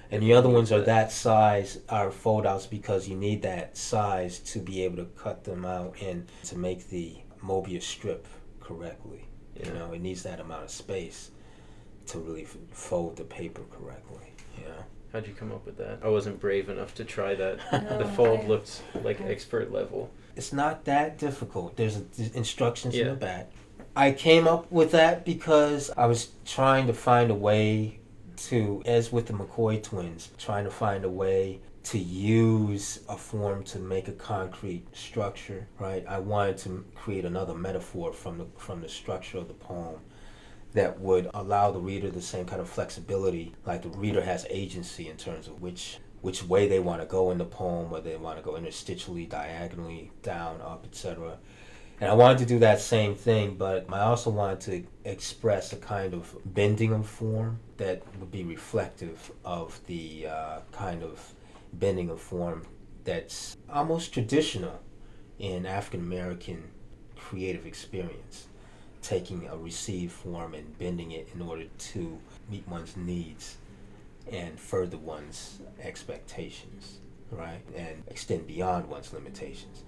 And 0.09 0.23
the 0.23 0.33
other 0.33 0.47
ones 0.47 0.71
are 0.71 0.81
that 0.81 1.11
size, 1.11 1.79
are 1.89 2.11
fold 2.11 2.45
outs 2.45 2.65
because 2.65 3.09
you 3.09 3.17
need 3.17 3.41
that 3.41 3.75
size 3.75 4.39
to 4.39 4.59
be 4.59 4.83
able 4.83 4.95
to 4.97 5.05
cut 5.17 5.43
them 5.43 5.65
out 5.65 5.95
and 6.01 6.25
to 6.45 6.57
make 6.57 6.87
the 6.87 7.17
Mobius 7.43 7.83
strip 7.83 8.25
correctly. 8.61 9.26
Yeah. 9.59 9.67
You 9.67 9.73
know, 9.73 9.91
it 9.93 10.01
needs 10.01 10.23
that 10.23 10.39
amount 10.39 10.63
of 10.63 10.69
space 10.71 11.31
to 12.07 12.19
really 12.19 12.43
f- 12.43 12.55
fold 12.71 13.17
the 13.17 13.23
paper 13.23 13.61
correctly. 13.71 14.33
You 14.57 14.65
know. 14.65 14.83
How'd 15.13 15.27
you 15.27 15.33
come 15.33 15.51
up 15.51 15.65
with 15.65 15.77
that? 15.77 15.99
I 16.03 16.09
wasn't 16.09 16.39
brave 16.39 16.69
enough 16.69 16.93
to 16.95 17.05
try 17.05 17.35
that. 17.35 17.59
No, 17.89 17.97
the 17.97 18.05
fold 18.05 18.41
I- 18.41 18.47
looked 18.47 18.81
like 19.03 19.21
expert 19.21 19.71
level. 19.71 20.11
It's 20.35 20.53
not 20.53 20.85
that 20.85 21.17
difficult. 21.17 21.75
There's, 21.77 21.97
a, 21.97 22.01
there's 22.15 22.31
instructions 22.33 22.95
in 22.95 23.07
the 23.07 23.13
back. 23.15 23.49
I 23.95 24.11
came 24.11 24.47
up 24.47 24.71
with 24.71 24.91
that 24.91 25.25
because 25.25 25.89
I 25.97 26.05
was 26.05 26.29
trying 26.45 26.85
to 26.87 26.93
find 26.93 27.31
a 27.31 27.35
way 27.35 27.99
to, 28.49 28.83
as 28.85 29.11
with 29.11 29.25
the 29.25 29.33
McCoy 29.33 29.81
twins, 29.81 30.29
trying 30.37 30.65
to 30.65 30.69
find 30.69 31.03
a 31.03 31.09
way 31.09 31.59
to 31.91 31.97
use 31.97 32.99
a 33.07 33.15
form 33.15 33.63
to 33.63 33.79
make 33.79 34.09
a 34.09 34.13
concrete 34.13 34.85
structure. 34.95 35.67
Right. 35.79 36.05
I 36.07 36.19
wanted 36.19 36.57
to 36.59 36.83
create 36.95 37.23
another 37.23 37.53
metaphor 37.53 38.11
from 38.11 38.37
the 38.37 38.45
from 38.57 38.81
the 38.81 38.89
structure 38.89 39.37
of 39.37 39.47
the 39.47 39.53
poem 39.53 40.01
that 40.73 40.99
would 40.99 41.29
allow 41.33 41.71
the 41.71 41.79
reader 41.79 42.09
the 42.09 42.21
same 42.21 42.45
kind 42.45 42.61
of 42.61 42.69
flexibility, 42.69 43.55
like 43.65 43.83
the 43.83 43.89
reader 43.89 44.21
has 44.21 44.45
agency 44.49 45.07
in 45.07 45.15
terms 45.15 45.47
of 45.47 45.61
which 45.61 45.99
which 46.21 46.43
way 46.43 46.67
they 46.67 46.79
want 46.79 46.99
to 46.99 47.07
go 47.07 47.31
in 47.31 47.37
the 47.37 47.45
poem, 47.45 47.89
whether 47.89 48.09
they 48.09 48.17
want 48.17 48.37
to 48.37 48.43
go 48.43 48.53
interstitially, 48.53 49.29
diagonally, 49.29 50.11
down, 50.23 50.59
up, 50.61 50.83
etc. 50.85 51.37
And 52.01 52.11
I 52.11 52.13
wanted 52.13 52.39
to 52.39 52.45
do 52.45 52.59
that 52.59 52.81
same 52.81 53.15
thing, 53.15 53.55
but 53.55 53.85
I 53.91 54.01
also 54.01 54.29
wanted 54.29 54.59
to 54.61 55.09
express 55.09 55.71
a 55.73 55.77
kind 55.77 56.13
of 56.13 56.35
bending 56.45 56.91
of 56.91 57.07
form 57.07 57.59
that 57.77 58.03
would 58.19 58.31
be 58.31 58.43
reflective 58.43 59.31
of 59.45 59.79
the 59.87 60.27
uh, 60.27 60.59
kind 60.71 61.01
of 61.01 61.33
bending 61.73 62.09
of 62.09 62.21
form 62.21 62.65
that's 63.03 63.55
almost 63.69 64.13
traditional 64.13 64.81
in 65.39 65.65
African 65.65 66.01
American 66.01 66.63
creative 67.15 67.65
experience, 67.65 68.47
taking 69.01 69.47
a 69.47 69.57
received 69.57 70.11
form 70.11 70.53
and 70.53 70.77
bending 70.77 71.11
it 71.11 71.29
in 71.33 71.41
order 71.41 71.65
to 71.77 72.19
meet 72.49 72.67
one's 72.67 72.95
needs 72.97 73.57
and 74.31 74.59
further 74.59 74.97
one's 74.97 75.59
expectations, 75.81 76.99
right? 77.31 77.61
And 77.75 78.03
extend 78.07 78.47
beyond 78.47 78.89
one's 78.89 79.13
limitations. 79.13 79.83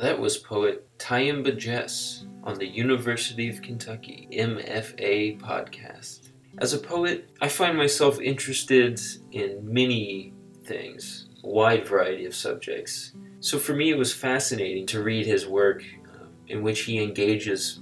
That 0.00 0.18
was 0.18 0.38
poet 0.38 0.88
Tyehimba 0.96 1.58
Jess 1.58 2.24
on 2.42 2.54
the 2.54 2.66
University 2.66 3.50
of 3.50 3.60
Kentucky 3.60 4.28
MFA 4.32 5.38
podcast. 5.38 6.30
As 6.56 6.72
a 6.72 6.78
poet, 6.78 7.28
I 7.42 7.48
find 7.48 7.76
myself 7.76 8.18
interested 8.18 8.98
in 9.32 9.58
many 9.62 10.32
things, 10.64 11.28
a 11.44 11.48
wide 11.48 11.86
variety 11.86 12.24
of 12.24 12.34
subjects. 12.34 13.12
So 13.40 13.58
for 13.58 13.74
me, 13.74 13.90
it 13.90 13.98
was 13.98 14.10
fascinating 14.10 14.86
to 14.86 15.02
read 15.02 15.26
his 15.26 15.46
work, 15.46 15.84
um, 16.14 16.30
in 16.48 16.62
which 16.62 16.80
he 16.84 17.02
engages 17.02 17.80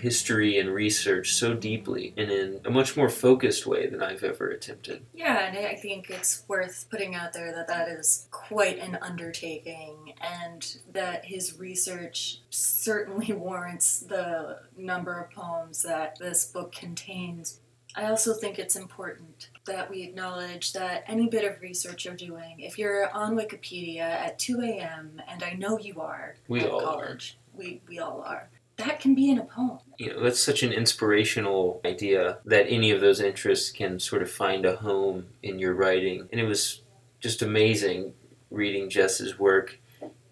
history 0.00 0.58
and 0.58 0.70
research 0.70 1.34
so 1.34 1.54
deeply 1.54 2.14
and 2.16 2.30
in 2.30 2.60
a 2.64 2.70
much 2.70 2.96
more 2.96 3.08
focused 3.08 3.66
way 3.66 3.86
than 3.86 4.02
I've 4.02 4.24
ever 4.24 4.48
attempted. 4.48 5.04
Yeah, 5.12 5.46
and 5.46 5.58
I 5.58 5.74
think 5.74 6.10
it's 6.10 6.44
worth 6.48 6.86
putting 6.90 7.14
out 7.14 7.32
there 7.32 7.52
that 7.52 7.68
that 7.68 7.88
is 7.88 8.26
quite 8.30 8.78
an 8.78 8.98
undertaking 9.00 10.14
and 10.20 10.76
that 10.92 11.24
his 11.24 11.58
research 11.58 12.40
certainly 12.50 13.32
warrants 13.32 14.00
the 14.00 14.60
number 14.76 15.18
of 15.20 15.30
poems 15.30 15.82
that 15.82 16.18
this 16.18 16.46
book 16.46 16.72
contains. 16.72 17.60
I 17.96 18.06
also 18.06 18.34
think 18.34 18.58
it's 18.58 18.76
important 18.76 19.50
that 19.66 19.90
we 19.90 20.02
acknowledge 20.02 20.72
that 20.72 21.04
any 21.06 21.28
bit 21.28 21.44
of 21.44 21.60
research 21.60 22.04
you're 22.04 22.14
doing, 22.14 22.60
if 22.60 22.78
you're 22.78 23.10
on 23.10 23.34
Wikipedia 23.34 24.00
at 24.00 24.38
2 24.38 24.60
a.m., 24.60 25.20
and 25.28 25.42
I 25.42 25.54
know 25.54 25.78
you 25.78 26.00
are 26.00 26.36
We 26.48 26.60
at 26.60 26.70
all 26.70 26.80
college, 26.80 27.36
we, 27.52 27.82
we 27.88 27.98
all 27.98 28.22
are, 28.22 28.48
that 28.80 29.00
can 29.00 29.14
be 29.14 29.30
in 29.30 29.38
a 29.38 29.44
poem. 29.44 29.78
You 29.98 30.14
know, 30.14 30.22
that's 30.22 30.40
such 30.40 30.62
an 30.62 30.72
inspirational 30.72 31.80
idea 31.84 32.38
that 32.44 32.66
any 32.68 32.90
of 32.90 33.00
those 33.00 33.20
interests 33.20 33.70
can 33.70 33.98
sort 33.98 34.22
of 34.22 34.30
find 34.30 34.64
a 34.64 34.76
home 34.76 35.26
in 35.42 35.58
your 35.58 35.74
writing. 35.74 36.28
And 36.32 36.40
it 36.40 36.44
was 36.44 36.82
just 37.20 37.42
amazing 37.42 38.14
reading 38.50 38.90
Jess's 38.90 39.38
work 39.38 39.78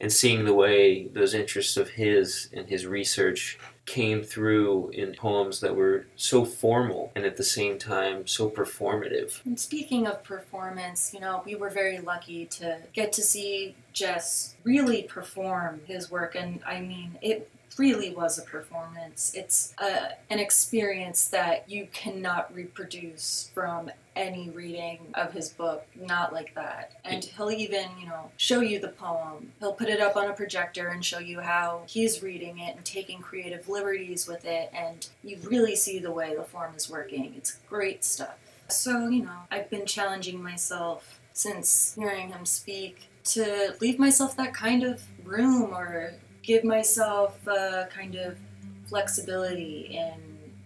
and 0.01 0.13
seeing 0.13 0.45
the 0.45 0.55
way 0.55 1.09
those 1.09 1.35
interests 1.35 1.77
of 1.77 1.91
his 1.91 2.49
and 2.53 2.69
his 2.69 2.87
research 2.87 3.59
came 3.85 4.23
through 4.23 4.91
in 4.91 5.15
poems 5.15 5.61
that 5.61 5.75
were 5.75 6.05
so 6.15 6.45
formal 6.45 7.11
and 7.17 7.25
at 7.25 7.37
the 7.37 7.43
same 7.43 7.79
time 7.79 8.27
so 8.27 8.49
performative. 8.51 9.45
And 9.47 9.59
speaking 9.59 10.07
of 10.07 10.23
performance, 10.23 11.13
you 11.15 11.21
know, 11.21 11.43
we 11.45 11.55
were 11.55 11.71
very 11.71 11.99
lucky 11.99 12.45
to 12.47 12.79
get 12.93 13.13
to 13.15 13.23
see 13.23 13.75
Jess 13.95 14.57
really 14.63 15.03
perform 15.05 15.81
his 15.87 16.11
work. 16.11 16.35
And 16.37 16.61
I 16.67 16.81
mean, 16.81 17.19
it 17.23 17.51
really 17.79 18.15
was 18.15 18.39
a 18.39 18.43
performance. 18.43 19.33
It's 19.35 19.75
a, 19.79 20.13
an 20.31 20.39
experience 20.39 21.29
that 21.29 21.69
you 21.71 21.89
cannot 21.93 22.55
reproduce 22.55 23.51
from 23.55 23.91
any 24.17 24.51
reading 24.51 24.99
of 25.15 25.33
his 25.33 25.49
book, 25.49 25.87
not 25.95 26.33
like 26.33 26.55
that. 26.55 26.93
And 27.05 27.25
he'll 27.25 27.51
even, 27.51 27.87
you 28.01 28.07
know, 28.07 28.31
show 28.37 28.61
you 28.61 28.81
the 28.81 28.89
poem. 28.89 29.53
He'll 29.61 29.73
put 29.73 29.89
it 29.89 30.01
up 30.01 30.17
on 30.17 30.29
a 30.29 30.33
projector 30.33 30.89
and 30.89 31.05
show 31.05 31.21
you 31.21 31.41
how 31.41 31.83
he's 31.87 32.23
reading 32.23 32.59
it 32.59 32.77
and 32.77 32.85
taking 32.85 33.21
creative 33.21 33.69
liberties 33.69 34.27
with 34.27 34.45
it. 34.45 34.71
And 34.75 35.07
you 35.23 35.39
really 35.45 35.77
see 35.77 35.99
the 36.01 36.13
way 36.13 36.35
the 36.35 36.43
form 36.43 36.75
is 36.77 36.91
working. 36.91 37.35
It's 37.37 37.59
great 37.69 38.05
stuff. 38.05 38.37
So, 38.69 39.09
you 39.09 39.25
know, 39.25 39.39
I've 39.51 39.71
been 39.71 39.87
challenging 39.87 40.43
myself 40.43 41.21
since 41.33 41.95
hearing 41.95 42.31
him 42.31 42.45
speak 42.45 43.09
to 43.25 43.75
leave 43.81 43.99
myself 43.99 44.37
that 44.37 44.53
kind 44.55 44.83
of 44.83 45.03
room 45.25 45.73
or 45.73 46.15
give 46.49 46.65
myself 46.65 47.47
a 47.47 47.87
kind 47.95 48.15
of 48.15 48.39
flexibility 48.87 49.99
in 49.99 50.15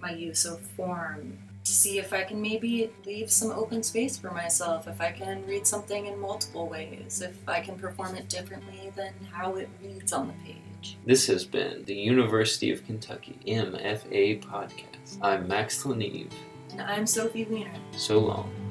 my 0.01 0.13
use 0.13 0.45
of 0.45 0.61
form 0.61 1.37
to 1.65 1.73
see 1.73 1.99
if 1.99 2.13
I 2.13 2.23
can 2.23 2.41
maybe 2.41 2.93
leave 3.05 3.33
some 3.33 3.51
open 3.51 3.83
space 3.83 4.17
for 4.17 4.31
myself, 4.31 4.87
if 4.87 5.01
I 5.01 5.11
can 5.11 5.45
read 5.45 5.67
something 5.67 6.07
in 6.07 6.21
multiple 6.21 6.69
ways, 6.69 7.21
if 7.21 7.37
I 7.49 7.59
can 7.59 7.75
perform 7.77 8.15
it 8.15 8.29
differently 8.29 8.93
than 8.95 9.13
how 9.33 9.57
it 9.57 9.69
reads 9.83 10.13
on 10.13 10.29
the 10.29 10.35
page. 10.45 10.99
This 11.05 11.27
has 11.27 11.45
been 11.45 11.85
the 11.85 11.95
University 11.95 12.71
of 12.71 12.87
Kentucky 12.87 13.41
MFA 13.45 14.41
podcast. 14.41 15.19
I'm 15.21 15.49
Max 15.49 15.83
Leneve. 15.83 16.31
And 16.71 16.83
I'm 16.83 17.09
Sophie 17.09 17.45
Wiener. 17.45 17.75
So 17.97 18.21
long. 18.21 18.62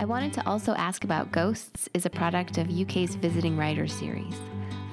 I 0.00 0.06
wanted 0.06 0.32
to 0.32 0.48
also 0.48 0.72
ask 0.76 1.04
about 1.04 1.30
Ghosts 1.30 1.86
is 1.92 2.06
a 2.06 2.10
product 2.10 2.56
of 2.56 2.70
UK's 2.70 3.16
Visiting 3.16 3.54
Writers 3.54 3.92
series. 3.92 4.34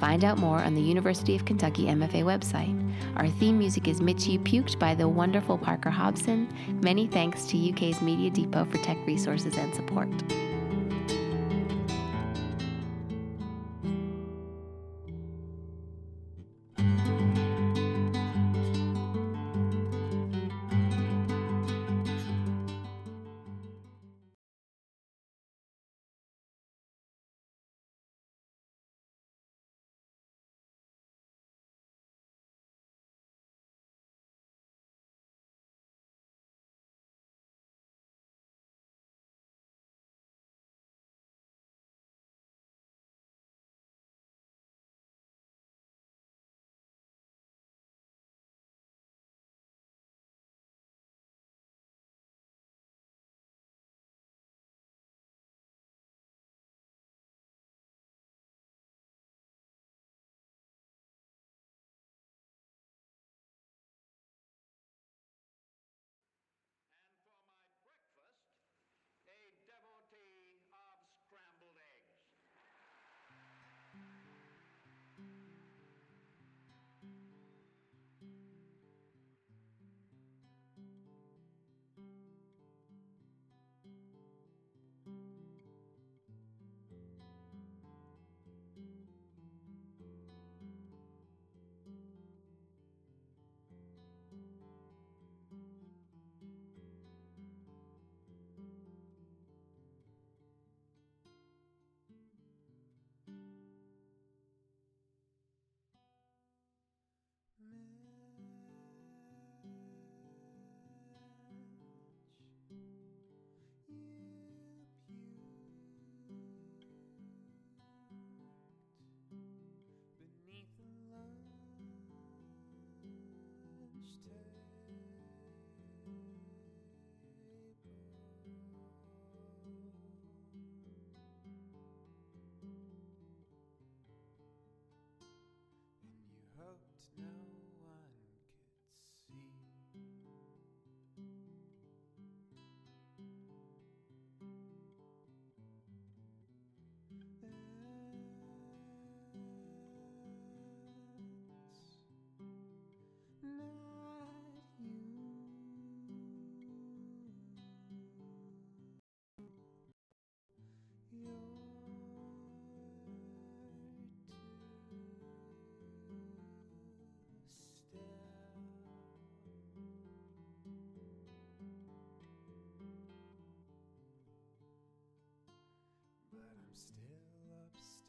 Find 0.02 0.26
out 0.26 0.38
more 0.38 0.58
on 0.58 0.76
the 0.76 0.82
University 0.82 1.34
of 1.34 1.46
Kentucky 1.46 1.86
MFA 1.86 2.26
website. 2.26 2.78
Our 3.16 3.30
theme 3.30 3.58
music 3.58 3.88
is 3.88 4.02
Mitch 4.02 4.28
You 4.28 4.38
Puked 4.38 4.78
by 4.78 4.96
the 4.96 5.08
wonderful 5.08 5.58
Parker 5.58 5.90
Hobson. 5.90 6.54
Many 6.84 7.08
thanks 7.08 7.46
to 7.46 7.70
UK's 7.70 8.02
Media 8.02 8.30
Depot 8.30 8.66
for 8.66 8.80
tech 8.80 8.98
resources 9.08 9.56
and 9.56 9.74
support. 9.74 10.10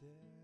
Upstairs. 0.01 0.38